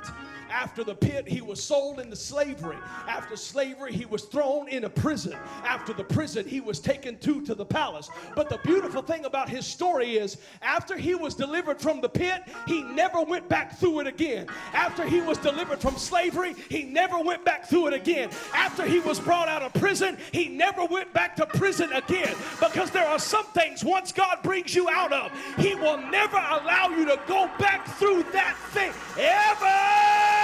After 0.53 0.83
the 0.83 0.93
pit, 0.93 1.27
he 1.27 1.41
was 1.41 1.61
sold 1.61 1.99
into 1.99 2.15
slavery. 2.15 2.77
After 3.07 3.35
slavery, 3.35 3.91
he 3.91 4.05
was 4.05 4.25
thrown 4.25 4.67
in 4.67 4.83
a 4.83 4.89
prison. 4.89 5.35
After 5.65 5.93
the 5.93 6.03
prison, 6.03 6.47
he 6.47 6.61
was 6.61 6.79
taken 6.79 7.17
to 7.19 7.41
to 7.41 7.55
the 7.55 7.65
palace. 7.65 8.07
But 8.35 8.49
the 8.49 8.59
beautiful 8.63 9.01
thing 9.01 9.25
about 9.25 9.49
his 9.49 9.65
story 9.65 10.17
is 10.17 10.37
after 10.61 10.95
he 10.95 11.15
was 11.15 11.33
delivered 11.33 11.81
from 11.81 12.01
the 12.01 12.09
pit, 12.09 12.43
he 12.67 12.83
never 12.83 13.23
went 13.23 13.49
back 13.49 13.79
through 13.79 14.01
it 14.01 14.07
again. 14.07 14.47
After 14.73 15.03
he 15.03 15.21
was 15.21 15.39
delivered 15.39 15.79
from 15.79 15.97
slavery, 15.97 16.53
he 16.69 16.83
never 16.83 17.19
went 17.19 17.43
back 17.43 17.67
through 17.67 17.87
it 17.87 17.93
again. 17.93 18.29
After 18.53 18.85
he 18.85 18.99
was 18.99 19.19
brought 19.19 19.47
out 19.47 19.63
of 19.63 19.73
prison, 19.73 20.19
he 20.31 20.49
never 20.49 20.85
went 20.85 21.11
back 21.13 21.35
to 21.37 21.47
prison 21.47 21.91
again. 21.93 22.35
Because 22.59 22.91
there 22.91 23.07
are 23.07 23.19
some 23.19 23.45
things 23.47 23.83
once 23.83 24.11
God 24.11 24.37
brings 24.43 24.75
you 24.75 24.87
out 24.87 25.13
of, 25.13 25.31
he 25.57 25.73
will 25.73 25.97
never 25.97 26.37
allow 26.37 26.89
you 26.89 27.05
to 27.05 27.19
go 27.25 27.49
back 27.57 27.87
through 27.97 28.21
that 28.33 28.55
thing 28.71 28.93
ever. 29.17 30.42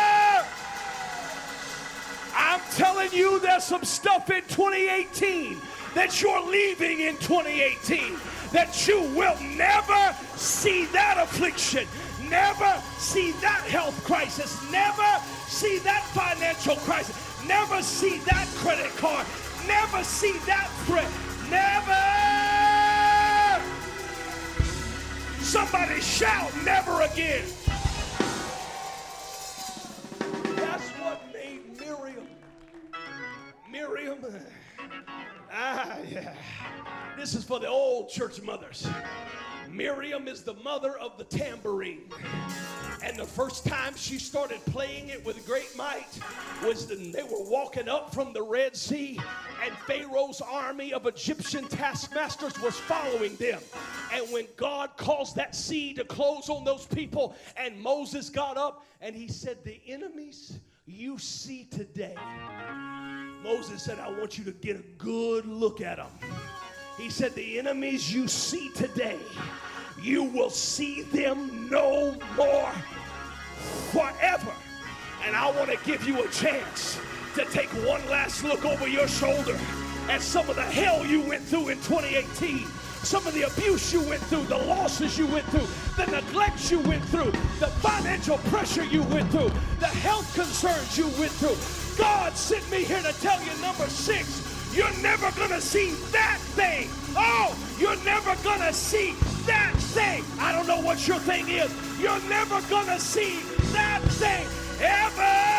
I'm 2.39 2.61
telling 2.71 3.11
you, 3.11 3.37
there's 3.39 3.65
some 3.65 3.83
stuff 3.83 4.29
in 4.31 4.41
2018 4.43 5.59
that 5.93 6.21
you're 6.21 6.41
leaving 6.49 7.01
in 7.01 7.17
2018 7.17 8.15
that 8.53 8.87
you 8.87 9.01
will 9.13 9.37
never 9.57 10.15
see 10.35 10.85
that 10.85 11.17
affliction, 11.19 11.85
never 12.29 12.81
see 12.97 13.33
that 13.41 13.61
health 13.67 14.01
crisis, 14.05 14.57
never 14.71 15.21
see 15.47 15.79
that 15.79 16.01
financial 16.13 16.77
crisis, 16.77 17.15
never 17.45 17.81
see 17.81 18.19
that 18.19 18.47
credit 18.55 18.95
card, 18.95 19.27
never 19.67 20.01
see 20.03 20.37
that 20.47 20.69
threat, 20.85 21.11
never. 21.49 22.19
Somebody 25.43 25.99
shout, 25.99 26.51
never 26.63 27.01
again. 27.01 27.43
Miriam. 33.71 34.17
Ah, 35.51 35.97
yeah. 36.07 36.33
This 37.17 37.35
is 37.35 37.43
for 37.43 37.59
the 37.59 37.67
old 37.67 38.09
church 38.09 38.41
mothers. 38.41 38.87
Miriam 39.69 40.27
is 40.27 40.43
the 40.43 40.55
mother 40.55 40.97
of 40.97 41.17
the 41.17 41.23
tambourine. 41.23 42.09
And 43.03 43.17
the 43.17 43.25
first 43.25 43.65
time 43.65 43.95
she 43.95 44.17
started 44.19 44.63
playing 44.65 45.09
it 45.09 45.23
with 45.25 45.45
great 45.45 45.75
might 45.77 46.19
was 46.63 46.87
when 46.87 47.11
they 47.11 47.23
were 47.23 47.49
walking 47.49 47.87
up 47.87 48.13
from 48.13 48.33
the 48.33 48.41
Red 48.41 48.75
Sea, 48.75 49.19
and 49.63 49.73
Pharaoh's 49.87 50.41
army 50.41 50.91
of 50.91 51.05
Egyptian 51.05 51.67
taskmasters 51.67 52.59
was 52.61 52.77
following 52.77 53.35
them. 53.35 53.61
And 54.13 54.29
when 54.31 54.47
God 54.57 54.91
caused 54.97 55.35
that 55.37 55.55
sea 55.55 55.93
to 55.93 56.03
close 56.03 56.49
on 56.49 56.65
those 56.65 56.85
people, 56.85 57.35
and 57.55 57.79
Moses 57.79 58.29
got 58.29 58.57
up 58.57 58.85
and 59.01 59.15
he 59.15 59.27
said, 59.27 59.63
The 59.63 59.79
enemies 59.87 60.59
you 60.85 61.17
see 61.19 61.65
today 61.65 62.15
Moses 63.43 63.81
said, 63.81 63.99
I 63.99 64.09
want 64.09 64.37
you 64.37 64.43
to 64.45 64.51
get 64.51 64.75
a 64.75 64.83
good 64.97 65.45
look 65.45 65.81
at 65.81 65.97
them. 65.97 66.11
He 66.97 67.09
said, 67.09 67.33
The 67.35 67.59
enemies 67.59 68.13
you 68.13 68.27
see 68.27 68.69
today, 68.69 69.17
you 70.01 70.23
will 70.23 70.49
see 70.49 71.03
them 71.03 71.69
no 71.69 72.17
more 72.35 72.71
forever. 73.91 74.53
And 75.25 75.35
I 75.35 75.51
want 75.51 75.69
to 75.69 75.77
give 75.85 76.05
you 76.07 76.23
a 76.23 76.27
chance 76.29 76.99
to 77.35 77.45
take 77.45 77.69
one 77.85 78.05
last 78.09 78.43
look 78.43 78.65
over 78.65 78.87
your 78.87 79.07
shoulder 79.07 79.57
at 80.09 80.21
some 80.21 80.49
of 80.49 80.55
the 80.55 80.63
hell 80.63 81.05
you 81.05 81.21
went 81.21 81.43
through 81.43 81.69
in 81.69 81.77
2018 81.81 82.65
some 83.03 83.25
of 83.25 83.33
the 83.33 83.43
abuse 83.43 83.93
you 83.93 84.01
went 84.01 84.21
through, 84.23 84.43
the 84.43 84.57
losses 84.57 85.17
you 85.17 85.25
went 85.27 85.45
through, 85.45 85.65
the 85.95 86.11
neglect 86.11 86.69
you 86.69 86.79
went 86.81 87.03
through, 87.05 87.31
the 87.59 87.67
financial 87.79 88.37
pressure 88.49 88.83
you 88.83 89.03
went 89.03 89.31
through, 89.31 89.49
the 89.79 89.87
health 89.87 90.33
concerns 90.35 90.97
you 90.97 91.07
went 91.17 91.31
through. 91.31 91.88
God 91.99 92.37
sent 92.37 92.71
me 92.71 92.85
here 92.85 93.01
to 93.01 93.11
tell 93.19 93.43
you, 93.43 93.51
number 93.61 93.85
six, 93.87 94.41
you're 94.73 95.01
never 95.01 95.29
going 95.31 95.49
to 95.49 95.59
see 95.59 95.91
that 96.13 96.39
thing. 96.55 96.87
Oh, 97.17 97.53
you're 97.77 98.01
never 98.05 98.35
going 98.41 98.61
to 98.61 98.73
see 98.73 99.15
that 99.45 99.73
thing. 99.75 100.23
I 100.39 100.53
don't 100.53 100.65
know 100.65 100.79
what 100.79 101.05
your 101.09 101.19
thing 101.19 101.49
is. 101.49 101.69
You're 101.99 102.21
never 102.29 102.61
going 102.69 102.87
to 102.87 102.99
see 102.99 103.41
that 103.73 104.01
thing 104.03 104.47
ever. 104.79 105.58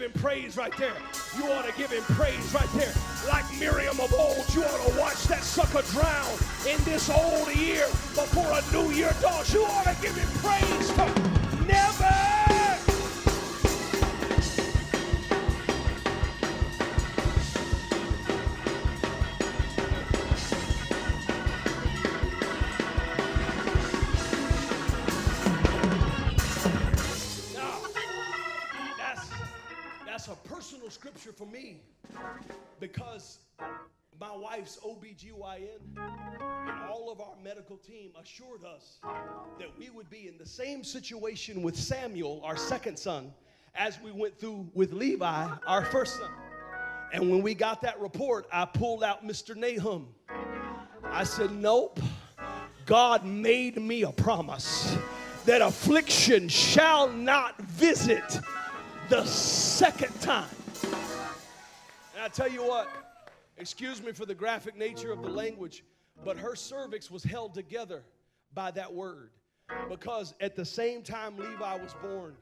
Give 0.00 0.14
him 0.14 0.22
praise 0.22 0.56
right 0.56 0.74
there. 0.78 0.94
You 1.36 1.44
ought 1.52 1.66
to 1.66 1.72
give 1.76 1.90
him 1.90 2.02
praise 2.14 2.54
right 2.54 2.68
there. 2.74 2.92
Like 3.28 3.44
Miriam 3.58 4.00
of 4.00 4.12
old, 4.14 4.46
you 4.54 4.64
ought 4.64 4.90
to 4.90 4.98
watch 4.98 5.24
that 5.24 5.42
sucker 5.42 5.82
drown 5.92 6.38
in 6.66 6.82
this 6.84 7.10
old 7.10 7.54
year 7.54 7.84
before 8.14 8.50
a 8.50 8.62
new 8.72 8.90
year 8.92 9.12
dawns. 9.20 9.52
You 9.52 9.64
ought 9.64 9.84
to 9.84 9.96
give 10.00 10.16
him 10.16 10.28
praise 10.40 10.96
never. 11.66 12.19
Scripture 30.90 31.32
for 31.32 31.46
me 31.46 31.82
because 32.78 33.38
my 34.20 34.36
wife's 34.36 34.78
OBGYN 34.84 35.80
and 35.96 36.90
all 36.90 37.10
of 37.10 37.20
our 37.20 37.34
medical 37.42 37.78
team 37.78 38.10
assured 38.20 38.64
us 38.64 38.98
that 39.58 39.68
we 39.78 39.88
would 39.88 40.10
be 40.10 40.28
in 40.28 40.36
the 40.36 40.44
same 40.46 40.84
situation 40.84 41.62
with 41.62 41.74
Samuel, 41.74 42.42
our 42.44 42.56
second 42.56 42.98
son, 42.98 43.32
as 43.74 43.98
we 44.02 44.12
went 44.12 44.38
through 44.38 44.68
with 44.74 44.92
Levi, 44.92 45.48
our 45.66 45.84
first 45.86 46.18
son. 46.18 46.30
And 47.12 47.30
when 47.30 47.40
we 47.42 47.54
got 47.54 47.80
that 47.82 47.98
report, 47.98 48.46
I 48.52 48.66
pulled 48.66 49.02
out 49.02 49.26
Mr. 49.26 49.56
Nahum. 49.56 50.08
I 51.04 51.24
said, 51.24 51.50
Nope, 51.52 51.98
God 52.84 53.24
made 53.24 53.80
me 53.80 54.02
a 54.02 54.12
promise 54.12 54.96
that 55.46 55.62
affliction 55.62 56.48
shall 56.48 57.08
not 57.08 57.60
visit 57.62 58.40
the 59.10 59.26
second 59.26 60.18
time. 60.20 60.48
And 62.14 62.22
I 62.22 62.28
tell 62.28 62.48
you 62.48 62.62
what, 62.62 62.88
excuse 63.58 64.00
me 64.00 64.12
for 64.12 64.24
the 64.24 64.36
graphic 64.36 64.76
nature 64.76 65.10
of 65.10 65.20
the 65.20 65.28
language, 65.28 65.82
but 66.24 66.38
her 66.38 66.54
cervix 66.54 67.10
was 67.10 67.24
held 67.24 67.52
together 67.52 68.04
by 68.54 68.70
that 68.70 68.92
word. 68.92 69.30
Because 69.88 70.34
at 70.40 70.54
the 70.54 70.64
same 70.64 71.02
time 71.02 71.36
Levi 71.36 71.74
was 71.74 71.92
born, 72.00 72.36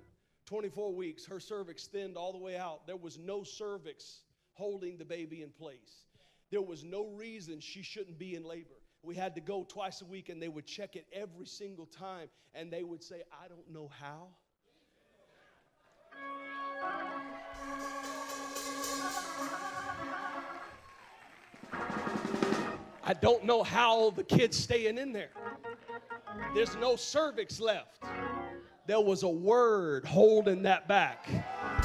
24 0.45 0.93
weeks, 0.93 1.25
her 1.25 1.41
cervix 1.41 1.87
thinned 1.87 2.19
all 2.19 2.33
the 2.33 2.39
way 2.39 2.59
out. 2.59 2.87
There 2.87 2.97
was 2.97 3.19
no 3.19 3.43
cervix 3.43 4.25
holding 4.53 4.99
the 4.99 5.07
baby 5.07 5.41
in 5.41 5.49
place. 5.49 6.05
There 6.51 6.61
was 6.61 6.85
no 6.85 7.07
reason 7.07 7.61
she 7.61 7.83
shouldn't 7.83 8.19
be 8.19 8.35
in 8.35 8.45
labor. 8.45 8.77
We 9.03 9.15
had 9.15 9.35
to 9.37 9.41
go 9.41 9.65
twice 9.65 10.03
a 10.03 10.05
week 10.05 10.29
and 10.29 10.43
they 10.43 10.49
would 10.49 10.67
check 10.67 10.97
it 10.97 11.07
every 11.15 11.47
single 11.47 11.87
time 11.87 12.29
and 12.55 12.71
they 12.71 12.83
would 12.83 13.03
say, 13.03 13.23
I 13.33 13.49
don't 13.49 13.71
know 13.73 13.91
how. 13.99 14.29
I 23.09 23.15
don't 23.15 23.45
know 23.45 23.63
how 23.63 24.11
the 24.11 24.23
kid's 24.23 24.59
staying 24.59 24.99
in 24.99 25.13
there. 25.13 25.31
There's 26.55 26.77
no 26.77 26.95
cervix 26.95 27.59
left. 27.59 28.05
There 28.87 29.01
was 29.01 29.23
a 29.23 29.29
word 29.29 30.05
holding 30.05 30.63
that 30.65 30.89
back. 30.89 31.27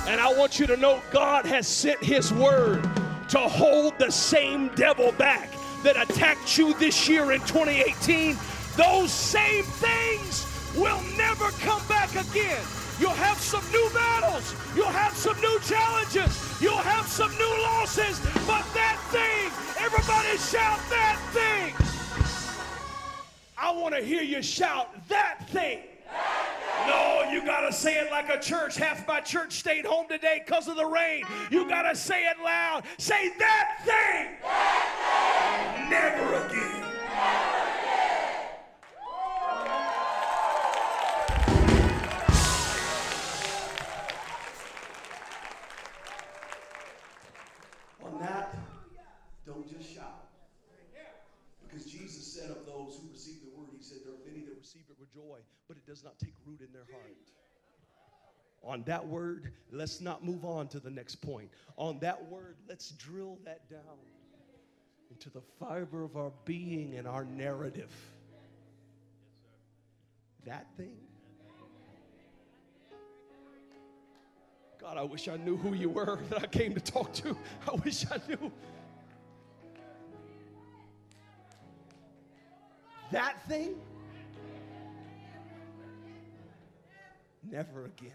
And 0.05 0.19
I 0.19 0.33
want 0.33 0.59
you 0.59 0.67
to 0.67 0.75
know 0.75 1.01
God 1.11 1.45
has 1.45 1.65
sent 1.65 2.03
His 2.03 2.33
word 2.33 2.83
to 3.29 3.39
hold 3.39 3.97
the 3.99 4.11
same 4.11 4.67
devil 4.75 5.13
back 5.13 5.49
that 5.83 5.95
attacked 5.95 6.57
you 6.57 6.73
this 6.73 7.07
year 7.07 7.31
in 7.31 7.39
2018. 7.41 8.37
Those 8.75 9.11
same 9.11 9.63
things 9.63 10.45
will 10.75 11.01
never 11.15 11.51
come 11.51 11.81
back 11.87 12.11
again. 12.15 12.61
You'll 12.99 13.11
have 13.11 13.39
some 13.39 13.63
new 13.71 13.89
battles. 13.93 14.55
You'll 14.75 14.85
have 14.87 15.13
some 15.13 15.39
new 15.41 15.59
challenges. 15.61 16.61
You'll 16.61 16.77
have 16.77 17.07
some 17.07 17.31
new 17.37 17.61
losses. 17.63 18.19
But 18.45 18.65
that 18.73 18.99
thing, 19.09 19.51
everybody 19.83 20.37
shout 20.37 20.79
that 20.89 21.19
thing. 21.33 21.73
I 23.57 23.71
want 23.71 23.95
to 23.95 24.01
hear 24.01 24.21
you 24.21 24.41
shout 24.41 24.89
that 25.09 25.49
thing. 25.49 25.79
No, 26.87 27.29
you 27.31 27.45
got 27.45 27.61
to 27.61 27.73
say 27.73 27.97
it 27.99 28.11
like 28.11 28.29
a 28.29 28.39
church. 28.39 28.75
Half 28.75 29.07
my 29.07 29.21
church 29.21 29.53
stayed 29.53 29.85
home 29.85 30.07
today 30.07 30.43
because 30.45 30.67
of 30.67 30.75
the 30.75 30.85
rain. 30.85 31.23
You 31.49 31.67
got 31.67 31.83
to 31.83 31.95
say 31.95 32.25
it 32.25 32.37
loud. 32.43 32.83
Say 32.97 33.29
that 33.39 33.79
thing. 33.85 34.35
That 34.41 35.79
thing. 35.79 35.89
Never 35.89 36.45
again. 36.45 36.81
Never 37.15 37.62
joy, 55.13 55.39
but 55.67 55.77
it 55.77 55.85
does 55.85 56.03
not 56.03 56.17
take 56.19 56.33
root 56.45 56.61
in 56.61 56.71
their 56.73 56.85
heart. 56.91 57.17
On 58.63 58.83
that 58.83 59.05
word, 59.05 59.51
let's 59.71 59.99
not 59.99 60.23
move 60.23 60.45
on 60.45 60.67
to 60.69 60.79
the 60.79 60.89
next 60.89 61.15
point. 61.15 61.49
On 61.77 61.99
that 61.99 62.29
word, 62.29 62.55
let's 62.67 62.91
drill 62.91 63.37
that 63.43 63.69
down 63.69 63.99
into 65.11 65.29
the 65.29 65.41
fiber 65.59 66.03
of 66.03 66.15
our 66.15 66.31
being 66.45 66.95
and 66.95 67.07
our 67.07 67.25
narrative. 67.25 67.91
That 70.45 70.67
thing. 70.77 70.95
God, 74.79 74.97
I 74.97 75.03
wish 75.03 75.27
I 75.27 75.37
knew 75.37 75.55
who 75.55 75.73
you 75.73 75.89
were 75.89 76.19
that 76.29 76.43
I 76.43 76.47
came 76.47 76.73
to 76.73 76.79
talk 76.79 77.13
to. 77.13 77.37
I 77.67 77.75
wish 77.75 78.05
I 78.09 78.19
knew. 78.27 78.51
That 83.11 83.47
thing 83.47 83.75
never 87.53 87.85
again. 87.85 88.11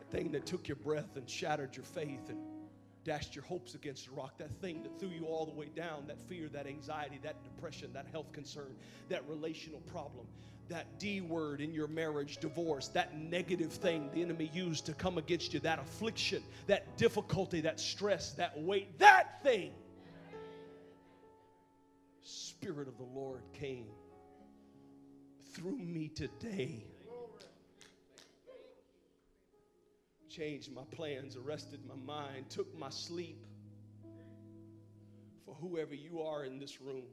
The 0.00 0.16
thing 0.16 0.32
that 0.32 0.44
took 0.44 0.68
your 0.68 0.76
breath 0.76 1.16
and 1.16 1.28
shattered 1.28 1.74
your 1.74 1.86
faith 1.86 2.28
and 2.28 2.38
dashed 3.04 3.34
your 3.34 3.44
hopes 3.44 3.74
against 3.74 4.04
the 4.04 4.12
rock, 4.12 4.36
that 4.36 4.52
thing 4.60 4.82
that 4.82 5.00
threw 5.00 5.08
you 5.08 5.24
all 5.24 5.46
the 5.46 5.52
way 5.52 5.70
down, 5.74 6.06
that 6.08 6.20
fear, 6.28 6.48
that 6.48 6.66
anxiety, 6.66 7.18
that 7.22 7.42
depression, 7.42 7.90
that 7.94 8.06
health 8.12 8.30
concern, 8.32 8.76
that 9.08 9.26
relational 9.26 9.80
problem, 9.80 10.26
that 10.68 10.98
D 10.98 11.22
word 11.22 11.62
in 11.62 11.72
your 11.72 11.88
marriage, 11.88 12.36
divorce, 12.36 12.88
that 12.88 13.16
negative 13.16 13.72
thing 13.72 14.10
the 14.12 14.20
enemy 14.20 14.50
used 14.52 14.84
to 14.86 14.92
come 14.92 15.16
against 15.16 15.54
you, 15.54 15.60
that 15.60 15.78
affliction, 15.78 16.42
that 16.66 16.98
difficulty, 16.98 17.62
that 17.62 17.80
stress, 17.80 18.32
that 18.32 18.60
weight, 18.60 18.98
that 18.98 19.42
thing. 19.42 19.72
Spirit 22.22 22.86
of 22.86 22.98
the 22.98 23.18
Lord 23.18 23.40
came 23.54 23.86
through 25.62 25.78
me 25.78 26.08
today. 26.08 26.84
Changed 30.28 30.74
my 30.74 30.82
plans, 30.90 31.36
arrested 31.36 31.80
my 31.86 31.94
mind, 31.94 32.48
took 32.48 32.76
my 32.78 32.88
sleep. 32.88 33.44
For 35.44 35.54
whoever 35.54 35.94
you 35.94 36.22
are 36.22 36.44
in 36.44 36.58
this 36.58 36.80
room, 36.80 37.04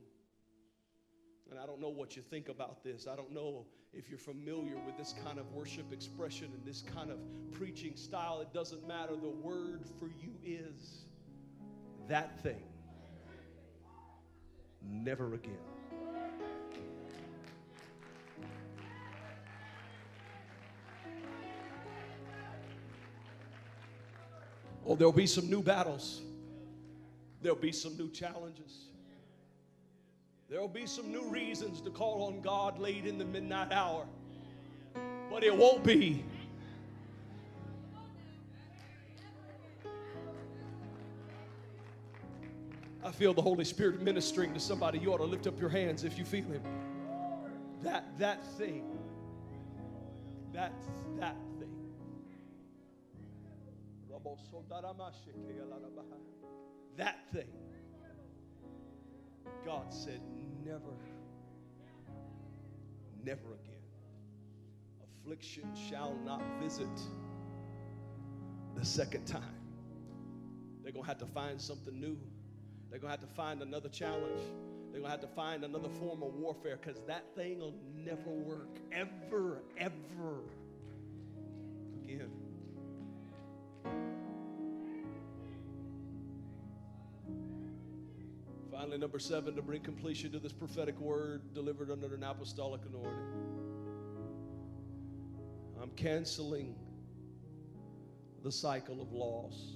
and 1.52 1.60
I 1.60 1.66
don't 1.66 1.82
know 1.82 1.90
what 1.90 2.16
you 2.16 2.22
think 2.22 2.50
about 2.50 2.84
this. 2.84 3.08
I 3.08 3.16
don't 3.16 3.32
know 3.32 3.66
if 3.94 4.10
you're 4.10 4.20
familiar 4.20 4.78
with 4.86 4.98
this 4.98 5.14
kind 5.24 5.38
of 5.38 5.52
worship 5.52 5.92
expression 5.92 6.50
and 6.54 6.66
this 6.66 6.84
kind 6.96 7.12
of 7.12 7.18
preaching 7.52 7.96
style. 7.96 8.40
It 8.40 8.54
doesn't 8.54 8.88
matter. 8.88 9.16
The 9.16 9.30
word 9.30 9.82
for 10.00 10.06
you 10.06 10.34
is 10.44 11.06
that 12.08 12.42
thing. 12.42 12.64
Never 14.82 15.34
again. 15.34 15.79
Oh, 24.90 24.96
there'll 24.96 25.14
be 25.14 25.28
some 25.28 25.48
new 25.48 25.62
battles. 25.62 26.22
There'll 27.44 27.56
be 27.56 27.72
some 27.72 27.96
new 27.96 28.10
challenges. 28.10 28.86
There'll 30.50 30.68
be 30.68 30.88
some 30.88 31.12
new 31.12 31.30
reasons 31.30 31.80
to 31.82 31.92
call 31.92 32.24
on 32.24 32.42
God 32.42 32.80
late 32.80 33.06
in 33.06 33.20
the 33.20 33.26
midnight 33.26 33.72
hour. 33.72 34.08
But 35.30 35.44
it 35.44 35.56
won't 35.56 35.84
be. 35.84 36.26
I 43.04 43.12
feel 43.12 43.36
the 43.36 43.44
Holy 43.44 43.66
Spirit 43.66 44.02
ministering 44.02 44.56
to 44.56 44.60
somebody. 44.60 44.98
You 44.98 45.14
ought 45.14 45.18
to 45.18 45.24
lift 45.24 45.46
up 45.46 45.60
your 45.60 45.70
hands 45.70 46.04
if 46.04 46.18
you 46.18 46.26
feel 46.26 46.46
Him. 46.46 46.64
That 47.84 48.06
that 48.18 48.44
thing. 48.58 48.86
That 50.52 50.74
that 51.20 51.36
that 56.98 57.18
thing, 57.32 57.48
God 59.66 59.94
said, 59.94 60.22
never, 60.66 60.96
never 63.24 63.54
again. 63.54 63.76
Affliction 65.24 65.64
shall 65.90 66.16
not 66.26 66.42
visit 66.62 66.88
the 68.76 68.86
second 68.86 69.26
time. 69.26 69.44
They're 70.84 70.92
going 70.92 71.04
to 71.04 71.10
have 71.10 71.20
to 71.20 71.26
find 71.26 71.60
something 71.62 72.00
new. 72.00 72.18
They're 72.90 73.00
going 73.00 73.14
to 73.14 73.20
have 73.20 73.30
to 73.30 73.36
find 73.36 73.62
another 73.62 73.90
challenge. 73.90 74.42
They're 74.92 75.02
going 75.02 75.04
to 75.04 75.10
have 75.12 75.22
to 75.22 75.36
find 75.36 75.64
another 75.64 75.90
form 76.00 76.24
of 76.24 76.34
warfare 76.34 76.80
because 76.82 77.00
that 77.08 77.24
thing 77.36 77.60
will 77.60 77.76
never 77.96 78.32
work 78.32 78.78
ever, 78.92 79.62
ever 79.78 80.40
again. 82.04 82.32
Finally, 89.00 89.12
number 89.12 89.20
seven, 89.20 89.56
to 89.56 89.62
bring 89.62 89.82
completion 89.82 90.30
to 90.30 90.40
this 90.40 90.52
prophetic 90.52 91.00
word 91.00 91.54
delivered 91.54 91.90
under 91.90 92.14
an 92.16 92.24
apostolic 92.24 92.82
anointing. 92.86 93.14
I'm 95.82 95.92
canceling 95.92 96.76
the 98.44 98.52
cycle 98.52 99.02
of 99.02 99.14
loss. 99.14 99.76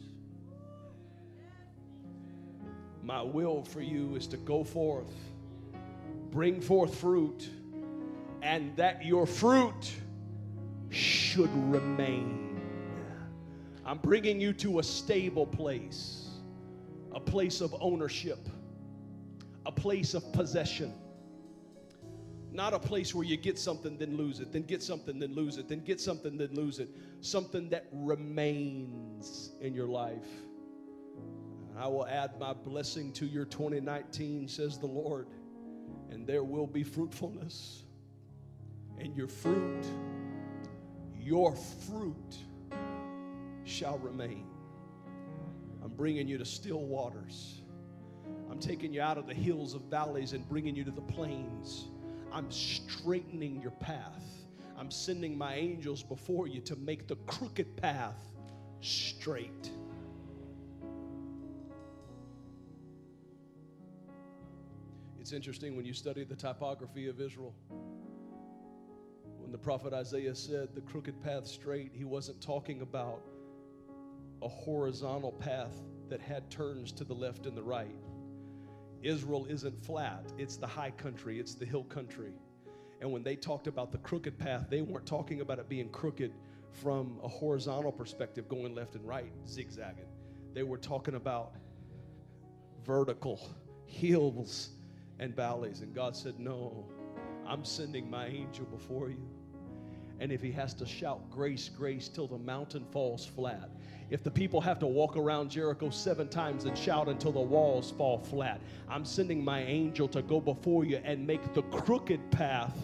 My 3.02 3.22
will 3.22 3.64
for 3.64 3.82
you 3.82 4.18
is 4.18 4.28
to 4.28 4.38
go 4.38 4.62
forth, 4.62 5.14
bring 6.30 6.60
forth 6.60 6.94
fruit, 6.94 7.50
and 8.42 8.76
that 8.76 9.06
your 9.06 9.26
fruit 9.26 9.94
should 10.90 11.52
remain. 11.72 12.60
I'm 13.86 14.00
bringing 14.00 14.42
you 14.42 14.52
to 14.54 14.80
a 14.80 14.84
stable 14.84 15.48
place, 15.48 16.28
a 17.14 17.22
place 17.22 17.62
of 17.62 17.74
ownership 17.80 18.50
a 19.66 19.72
place 19.72 20.14
of 20.14 20.32
possession. 20.34 20.94
Not 22.52 22.74
a 22.74 22.80
place 22.80 23.16
where 23.16 23.26
you 23.26 23.36
get 23.36 23.58
something, 23.58 23.98
then 23.98 24.16
lose 24.16 24.40
it, 24.40 24.52
then 24.54 24.62
get 24.64 24.84
something, 24.84 25.18
then 25.18 25.34
lose 25.34 25.58
it, 25.58 25.68
then 25.68 25.84
get 25.84 26.00
something, 26.00 26.38
then 26.38 26.54
lose 26.54 26.78
it. 26.78 26.90
Something 27.22 27.68
that 27.70 27.88
remains 27.92 29.52
in 29.60 29.74
your 29.74 29.88
life. 29.88 30.28
I 31.76 31.88
will 31.88 32.06
add 32.06 32.40
my 32.40 32.54
blessing 32.54 33.12
to 33.14 33.26
your 33.26 33.46
2019, 33.46 34.48
says 34.48 34.78
the 34.78 34.86
Lord, 34.86 35.28
and 36.12 36.28
there 36.28 36.44
will 36.44 36.68
be 36.68 36.84
fruitfulness. 36.84 37.86
And 39.00 39.18
your 39.18 39.28
fruit, 39.28 39.84
your 41.20 41.56
fruit 41.56 42.38
shall 43.64 43.98
remain. 43.98 44.46
I'm 45.84 45.90
bringing 45.96 46.28
you 46.28 46.38
to 46.38 46.46
still 46.46 46.82
waters. 46.86 47.63
I'm 48.54 48.60
taking 48.60 48.94
you 48.94 49.02
out 49.02 49.18
of 49.18 49.26
the 49.26 49.34
hills 49.34 49.74
of 49.74 49.82
valleys 49.86 50.34
and 50.34 50.48
bringing 50.48 50.76
you 50.76 50.84
to 50.84 50.92
the 50.92 51.02
plains. 51.02 51.88
I'm 52.32 52.52
straightening 52.52 53.60
your 53.60 53.72
path. 53.72 54.24
I'm 54.78 54.92
sending 54.92 55.36
my 55.36 55.56
angels 55.56 56.04
before 56.04 56.48
you 56.48 56.62
to 56.62 56.76
make 56.76 57.08
the 57.08 57.16
crooked 57.26 57.76
path 57.78 58.20
straight. 58.80 59.72
It's 65.20 65.32
interesting 65.32 65.76
when 65.76 65.86
you 65.86 65.94
study 65.94 66.24
the 66.24 66.36
typography 66.36 67.08
of 67.08 67.20
Israel. 67.20 67.56
When 69.40 69.52
the 69.52 69.58
prophet 69.58 69.94
Isaiah 69.94 70.36
said 70.36 70.76
the 70.76 70.82
crooked 70.82 71.20
path 71.24 71.48
straight, 71.48 71.90
he 71.92 72.04
wasn't 72.04 72.40
talking 72.40 72.84
about 72.84 73.24
a 74.44 74.48
horizontal 74.48 75.32
path 75.32 75.74
that 76.08 76.22
had 76.22 76.52
turns 76.52 76.92
to 76.92 77.04
the 77.04 77.16
left 77.16 77.48
and 77.48 77.58
the 77.58 77.64
right. 77.64 77.96
Israel 79.04 79.46
isn't 79.50 79.84
flat, 79.84 80.32
it's 80.38 80.56
the 80.56 80.68
high 80.68 80.92
country, 80.92 81.40
it's 81.40 81.56
the 81.56 81.66
hill 81.66 81.84
country. 81.84 82.34
And 83.02 83.12
when 83.12 83.22
they 83.22 83.36
talked 83.36 83.68
about 83.68 83.92
the 83.92 83.98
crooked 83.98 84.38
path, 84.40 84.68
they 84.70 84.82
weren't 84.82 85.06
talking 85.06 85.42
about 85.42 85.60
it 85.60 85.68
being 85.68 85.90
crooked 85.90 86.32
from 86.72 87.20
a 87.24 87.28
horizontal 87.28 87.92
perspective, 87.92 88.48
going 88.48 88.74
left 88.74 88.96
and 88.96 89.06
right, 89.06 89.32
zigzagging. 89.48 90.06
They 90.54 90.64
were 90.64 90.78
talking 90.78 91.16
about 91.16 91.54
vertical 92.86 93.40
hills 93.86 94.70
and 95.20 95.36
valleys. 95.36 95.82
And 95.82 95.94
God 95.94 96.16
said, 96.16 96.40
No, 96.40 96.86
I'm 97.46 97.66
sending 97.66 98.10
my 98.10 98.28
angel 98.28 98.66
before 98.66 99.10
you. 99.10 99.28
And 100.20 100.32
if 100.32 100.42
he 100.42 100.52
has 100.52 100.74
to 100.76 100.86
shout 100.86 101.30
grace, 101.30 101.70
grace 101.70 102.08
till 102.08 102.28
the 102.28 102.38
mountain 102.38 102.86
falls 102.92 103.26
flat, 103.26 103.70
if 104.10 104.24
the 104.24 104.32
people 104.32 104.62
have 104.62 104.80
to 104.80 104.88
walk 104.88 105.18
around 105.18 105.50
Jericho 105.50 105.90
seven 105.90 106.28
times 106.28 106.66
and 106.66 106.78
shout 106.78 107.08
until 107.10 107.32
the 107.32 107.40
walls 107.40 107.92
fall 107.92 108.20
flat, 108.20 108.62
I'm 108.90 109.06
sending 109.06 109.44
my 109.44 109.62
angel 109.64 110.08
to 110.10 110.22
go 110.22 110.40
before 110.40 110.86
you 110.86 110.98
and 111.04 111.26
make 111.26 111.54
the 111.54 111.64
crooked 111.64 112.32
path. 112.32 112.78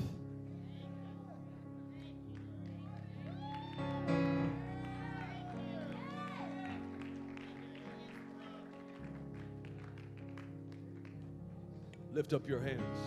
Lift 12.13 12.33
up 12.33 12.49
your 12.49 12.59
hands. 12.59 12.97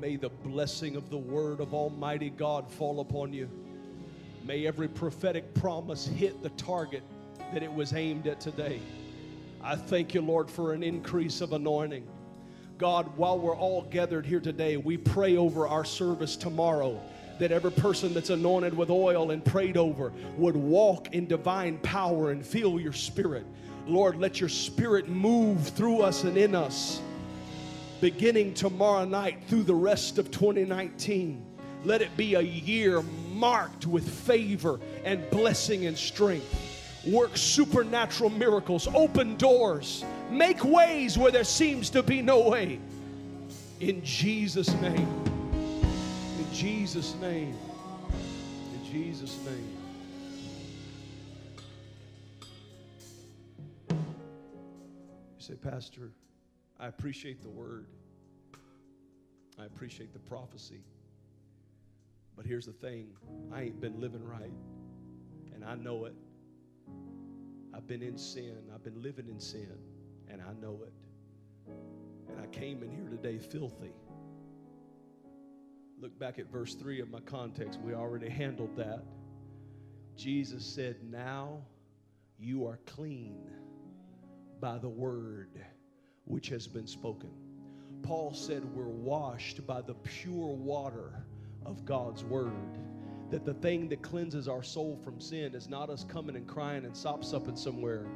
May 0.00 0.16
the 0.16 0.30
blessing 0.30 0.96
of 0.96 1.10
the 1.10 1.18
word 1.18 1.60
of 1.60 1.74
Almighty 1.74 2.30
God 2.30 2.70
fall 2.70 3.00
upon 3.00 3.32
you. 3.32 3.48
May 4.48 4.66
every 4.66 4.88
prophetic 4.88 5.52
promise 5.52 6.06
hit 6.06 6.42
the 6.42 6.48
target 6.48 7.02
that 7.52 7.62
it 7.62 7.70
was 7.70 7.92
aimed 7.92 8.26
at 8.26 8.40
today. 8.40 8.80
I 9.62 9.76
thank 9.76 10.14
you, 10.14 10.22
Lord, 10.22 10.50
for 10.50 10.72
an 10.72 10.82
increase 10.82 11.42
of 11.42 11.52
anointing. 11.52 12.08
God, 12.78 13.14
while 13.18 13.38
we're 13.38 13.54
all 13.54 13.82
gathered 13.82 14.24
here 14.24 14.40
today, 14.40 14.78
we 14.78 14.96
pray 14.96 15.36
over 15.36 15.68
our 15.68 15.84
service 15.84 16.34
tomorrow 16.34 16.98
that 17.38 17.52
every 17.52 17.70
person 17.70 18.14
that's 18.14 18.30
anointed 18.30 18.74
with 18.74 18.88
oil 18.88 19.32
and 19.32 19.44
prayed 19.44 19.76
over 19.76 20.14
would 20.38 20.56
walk 20.56 21.12
in 21.12 21.26
divine 21.26 21.76
power 21.80 22.30
and 22.30 22.42
feel 22.42 22.80
your 22.80 22.94
spirit. 22.94 23.44
Lord, 23.86 24.16
let 24.16 24.40
your 24.40 24.48
spirit 24.48 25.10
move 25.10 25.68
through 25.68 26.00
us 26.00 26.24
and 26.24 26.38
in 26.38 26.54
us 26.54 27.02
beginning 28.00 28.54
tomorrow 28.54 29.04
night 29.04 29.42
through 29.46 29.64
the 29.64 29.74
rest 29.74 30.16
of 30.16 30.30
2019. 30.30 31.44
Let 31.84 32.00
it 32.00 32.16
be 32.16 32.34
a 32.34 32.40
year 32.40 33.02
marked 33.38 33.86
with 33.86 34.08
favor 34.08 34.80
and 35.04 35.28
blessing 35.30 35.86
and 35.86 35.96
strength. 35.96 36.64
Work 37.06 37.36
supernatural 37.36 38.30
miracles, 38.30 38.88
open 38.94 39.36
doors, 39.36 40.04
make 40.30 40.64
ways 40.64 41.16
where 41.16 41.30
there 41.30 41.44
seems 41.44 41.88
to 41.90 42.02
be 42.02 42.20
no 42.20 42.48
way. 42.48 42.80
In 43.80 44.04
Jesus' 44.04 44.72
name. 44.80 45.08
In 46.38 46.46
Jesus' 46.52 47.14
name. 47.20 47.56
In 48.74 48.84
Jesus' 48.90 49.38
name. 49.44 49.76
You 53.90 53.96
say, 55.38 55.54
Pastor, 55.54 56.10
I 56.80 56.88
appreciate 56.88 57.42
the 57.42 57.48
word. 57.48 57.86
I 59.60 59.64
appreciate 59.64 60.12
the 60.12 60.18
prophecy. 60.18 60.80
But 62.38 62.46
here's 62.46 62.66
the 62.66 62.72
thing 62.72 63.08
I 63.52 63.62
ain't 63.62 63.80
been 63.80 64.00
living 64.00 64.24
right, 64.24 64.52
and 65.52 65.64
I 65.64 65.74
know 65.74 66.04
it. 66.04 66.14
I've 67.74 67.88
been 67.88 68.00
in 68.00 68.16
sin, 68.16 68.56
I've 68.72 68.84
been 68.84 69.02
living 69.02 69.26
in 69.28 69.40
sin, 69.40 69.76
and 70.28 70.40
I 70.40 70.52
know 70.52 70.84
it. 70.86 70.92
And 72.28 72.40
I 72.40 72.46
came 72.46 72.84
in 72.84 72.92
here 72.92 73.08
today 73.08 73.38
filthy. 73.38 73.92
Look 76.00 76.16
back 76.20 76.38
at 76.38 76.46
verse 76.48 76.76
3 76.76 77.00
of 77.00 77.10
my 77.10 77.18
context. 77.20 77.80
We 77.80 77.92
already 77.92 78.28
handled 78.28 78.76
that. 78.76 79.02
Jesus 80.16 80.64
said, 80.64 80.96
Now 81.10 81.62
you 82.38 82.68
are 82.68 82.78
clean 82.86 83.50
by 84.60 84.78
the 84.78 84.88
word 84.88 85.60
which 86.24 86.50
has 86.50 86.68
been 86.68 86.86
spoken. 86.86 87.30
Paul 88.04 88.32
said, 88.32 88.64
We're 88.64 88.84
washed 88.84 89.66
by 89.66 89.80
the 89.80 89.94
pure 89.94 90.54
water 90.54 91.24
of 91.64 91.84
God's 91.84 92.24
word. 92.24 92.52
That 93.30 93.44
the 93.44 93.54
thing 93.54 93.88
that 93.90 94.02
cleanses 94.02 94.48
our 94.48 94.62
soul 94.62 94.98
from 95.04 95.20
sin 95.20 95.54
is 95.54 95.68
not 95.68 95.90
us 95.90 96.04
coming 96.04 96.36
and 96.36 96.46
crying 96.46 96.84
and 96.84 96.96
sop 96.96 97.24
supping 97.24 97.56
somewhere. 97.56 98.06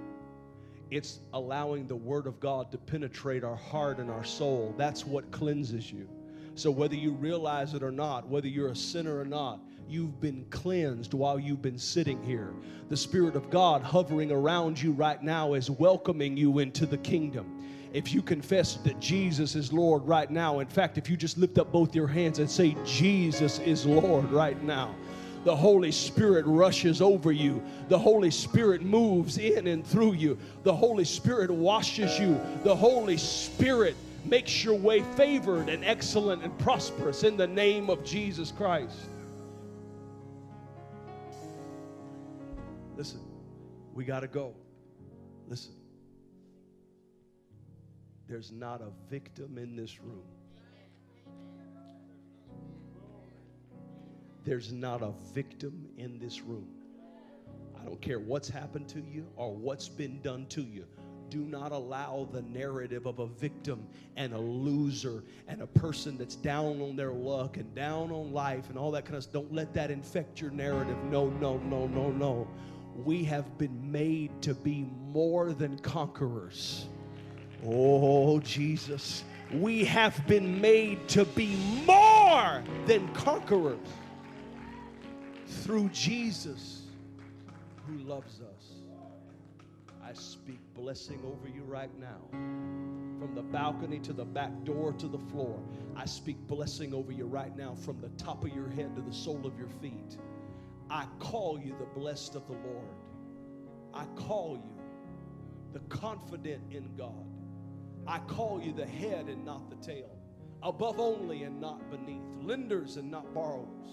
It's 0.90 1.20
allowing 1.32 1.86
the 1.86 1.96
word 1.96 2.26
of 2.26 2.40
God 2.40 2.70
to 2.72 2.78
penetrate 2.78 3.44
our 3.44 3.56
heart 3.56 3.98
and 3.98 4.10
our 4.10 4.24
soul. 4.24 4.74
That's 4.76 5.06
what 5.06 5.30
cleanses 5.30 5.90
you. 5.90 6.08
So, 6.54 6.70
whether 6.70 6.94
you 6.94 7.12
realize 7.12 7.72
it 7.72 7.82
or 7.82 7.90
not, 7.90 8.28
whether 8.28 8.48
you're 8.48 8.68
a 8.68 8.76
sinner 8.76 9.18
or 9.18 9.24
not, 9.24 9.60
you've 9.88 10.20
been 10.20 10.44
cleansed 10.50 11.14
while 11.14 11.38
you've 11.38 11.62
been 11.62 11.78
sitting 11.78 12.22
here. 12.22 12.52
The 12.88 12.96
Spirit 12.96 13.36
of 13.36 13.50
God 13.50 13.82
hovering 13.82 14.30
around 14.30 14.80
you 14.80 14.92
right 14.92 15.22
now 15.22 15.54
is 15.54 15.70
welcoming 15.70 16.36
you 16.36 16.58
into 16.58 16.84
the 16.84 16.98
kingdom 16.98 17.61
if 17.92 18.12
you 18.14 18.22
confess 18.22 18.76
that 18.76 18.98
Jesus 19.00 19.54
is 19.54 19.72
Lord 19.72 20.06
right 20.06 20.30
now, 20.30 20.60
in 20.60 20.66
fact, 20.66 20.96
if 20.96 21.10
you 21.10 21.16
just 21.16 21.36
lift 21.36 21.58
up 21.58 21.70
both 21.70 21.94
your 21.94 22.06
hands 22.06 22.38
and 22.38 22.50
say, 22.50 22.76
Jesus 22.86 23.58
is 23.60 23.84
Lord 23.84 24.30
right 24.30 24.60
now, 24.62 24.94
the 25.44 25.54
Holy 25.54 25.90
Spirit 25.90 26.46
rushes 26.46 27.02
over 27.02 27.32
you. 27.32 27.62
The 27.88 27.98
Holy 27.98 28.30
Spirit 28.30 28.82
moves 28.82 29.38
in 29.38 29.66
and 29.66 29.84
through 29.84 30.12
you. 30.12 30.38
The 30.62 30.74
Holy 30.74 31.04
Spirit 31.04 31.50
washes 31.50 32.18
you. 32.18 32.40
The 32.62 32.74
Holy 32.74 33.16
Spirit 33.16 33.96
makes 34.24 34.62
your 34.62 34.76
way 34.76 35.02
favored 35.16 35.68
and 35.68 35.84
excellent 35.84 36.44
and 36.44 36.56
prosperous 36.60 37.24
in 37.24 37.36
the 37.36 37.46
name 37.46 37.90
of 37.90 38.04
Jesus 38.04 38.52
Christ. 38.52 38.96
Listen, 42.96 43.20
we 43.92 44.04
got 44.04 44.20
to 44.20 44.28
go. 44.28 44.54
Listen. 45.48 45.81
There's 48.28 48.52
not 48.52 48.80
a 48.80 48.90
victim 49.10 49.58
in 49.58 49.76
this 49.76 50.00
room. 50.00 50.24
There's 54.44 54.72
not 54.72 55.02
a 55.02 55.12
victim 55.32 55.88
in 55.96 56.18
this 56.18 56.42
room. 56.42 56.68
I 57.80 57.84
don't 57.84 58.00
care 58.00 58.18
what's 58.18 58.48
happened 58.48 58.88
to 58.90 59.00
you 59.00 59.26
or 59.36 59.54
what's 59.54 59.88
been 59.88 60.20
done 60.22 60.46
to 60.50 60.62
you. 60.62 60.84
Do 61.30 61.44
not 61.44 61.72
allow 61.72 62.28
the 62.30 62.42
narrative 62.42 63.06
of 63.06 63.18
a 63.18 63.26
victim 63.26 63.86
and 64.16 64.34
a 64.34 64.38
loser 64.38 65.24
and 65.48 65.62
a 65.62 65.66
person 65.66 66.18
that's 66.18 66.36
down 66.36 66.80
on 66.82 66.94
their 66.94 67.12
luck 67.12 67.56
and 67.56 67.74
down 67.74 68.12
on 68.12 68.32
life 68.32 68.68
and 68.68 68.78
all 68.78 68.90
that 68.90 69.04
kind 69.04 69.16
of 69.16 69.22
stuff. 69.22 69.32
Don't 69.32 69.52
let 69.52 69.72
that 69.74 69.90
infect 69.90 70.40
your 70.40 70.50
narrative. 70.50 70.96
No, 71.04 71.30
no, 71.30 71.56
no, 71.58 71.86
no, 71.86 72.10
no. 72.10 72.48
We 73.04 73.24
have 73.24 73.56
been 73.56 73.90
made 73.90 74.42
to 74.42 74.54
be 74.54 74.86
more 75.10 75.52
than 75.54 75.78
conquerors. 75.78 76.86
Oh, 77.64 78.40
Jesus, 78.40 79.22
we 79.52 79.84
have 79.84 80.26
been 80.26 80.60
made 80.60 81.08
to 81.08 81.24
be 81.24 81.56
more 81.86 82.62
than 82.86 83.12
conquerors 83.14 83.78
through 85.46 85.88
Jesus 85.90 86.82
who 87.86 87.98
loves 87.98 88.40
us. 88.40 88.72
I 90.04 90.12
speak 90.14 90.58
blessing 90.74 91.20
over 91.24 91.48
you 91.48 91.62
right 91.62 91.90
now. 92.00 92.18
From 92.30 93.34
the 93.34 93.42
balcony 93.42 94.00
to 94.00 94.12
the 94.12 94.24
back 94.24 94.50
door 94.64 94.92
to 94.94 95.06
the 95.06 95.18
floor, 95.18 95.58
I 95.94 96.06
speak 96.06 96.36
blessing 96.48 96.92
over 96.92 97.12
you 97.12 97.26
right 97.26 97.56
now 97.56 97.74
from 97.74 98.00
the 98.00 98.08
top 98.22 98.44
of 98.44 98.52
your 98.52 98.68
head 98.68 98.96
to 98.96 99.02
the 99.02 99.12
sole 99.12 99.46
of 99.46 99.56
your 99.56 99.68
feet. 99.80 100.18
I 100.90 101.06
call 101.20 101.60
you 101.60 101.76
the 101.78 101.86
blessed 101.98 102.34
of 102.34 102.46
the 102.48 102.54
Lord. 102.54 102.96
I 103.94 104.04
call 104.16 104.56
you 104.56 104.82
the 105.72 105.80
confident 105.88 106.62
in 106.72 106.90
God. 106.96 107.31
I 108.06 108.18
call 108.20 108.60
you 108.62 108.72
the 108.72 108.86
head 108.86 109.26
and 109.28 109.44
not 109.44 109.70
the 109.70 109.76
tail, 109.76 110.10
above 110.62 110.98
only 110.98 111.44
and 111.44 111.60
not 111.60 111.90
beneath, 111.90 112.22
lenders 112.40 112.96
and 112.96 113.10
not 113.10 113.32
borrowers. 113.32 113.88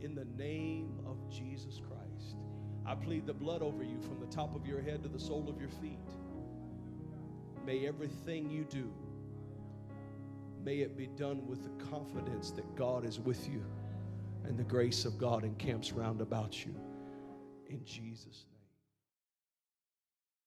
In 0.00 0.14
the 0.14 0.26
name 0.36 0.98
of 1.06 1.16
Jesus 1.30 1.80
Christ, 1.80 2.36
I 2.84 2.94
plead 2.94 3.26
the 3.26 3.34
blood 3.34 3.62
over 3.62 3.82
you 3.82 4.00
from 4.00 4.20
the 4.20 4.26
top 4.26 4.54
of 4.54 4.66
your 4.66 4.80
head 4.80 5.02
to 5.02 5.08
the 5.08 5.18
sole 5.18 5.48
of 5.48 5.60
your 5.60 5.70
feet. 5.70 5.98
May 7.64 7.86
everything 7.86 8.50
you 8.50 8.64
do, 8.64 8.92
may 10.64 10.78
it 10.78 10.96
be 10.96 11.06
done 11.06 11.46
with 11.46 11.62
the 11.62 11.84
confidence 11.84 12.50
that 12.52 12.76
God 12.76 13.04
is 13.04 13.18
with 13.18 13.48
you 13.48 13.64
and 14.44 14.56
the 14.56 14.64
grace 14.64 15.04
of 15.04 15.18
God 15.18 15.44
encamps 15.44 15.92
round 15.92 16.20
about 16.20 16.64
you. 16.64 16.74
In 17.68 17.84
Jesus' 17.84 18.44
name. 18.50 18.55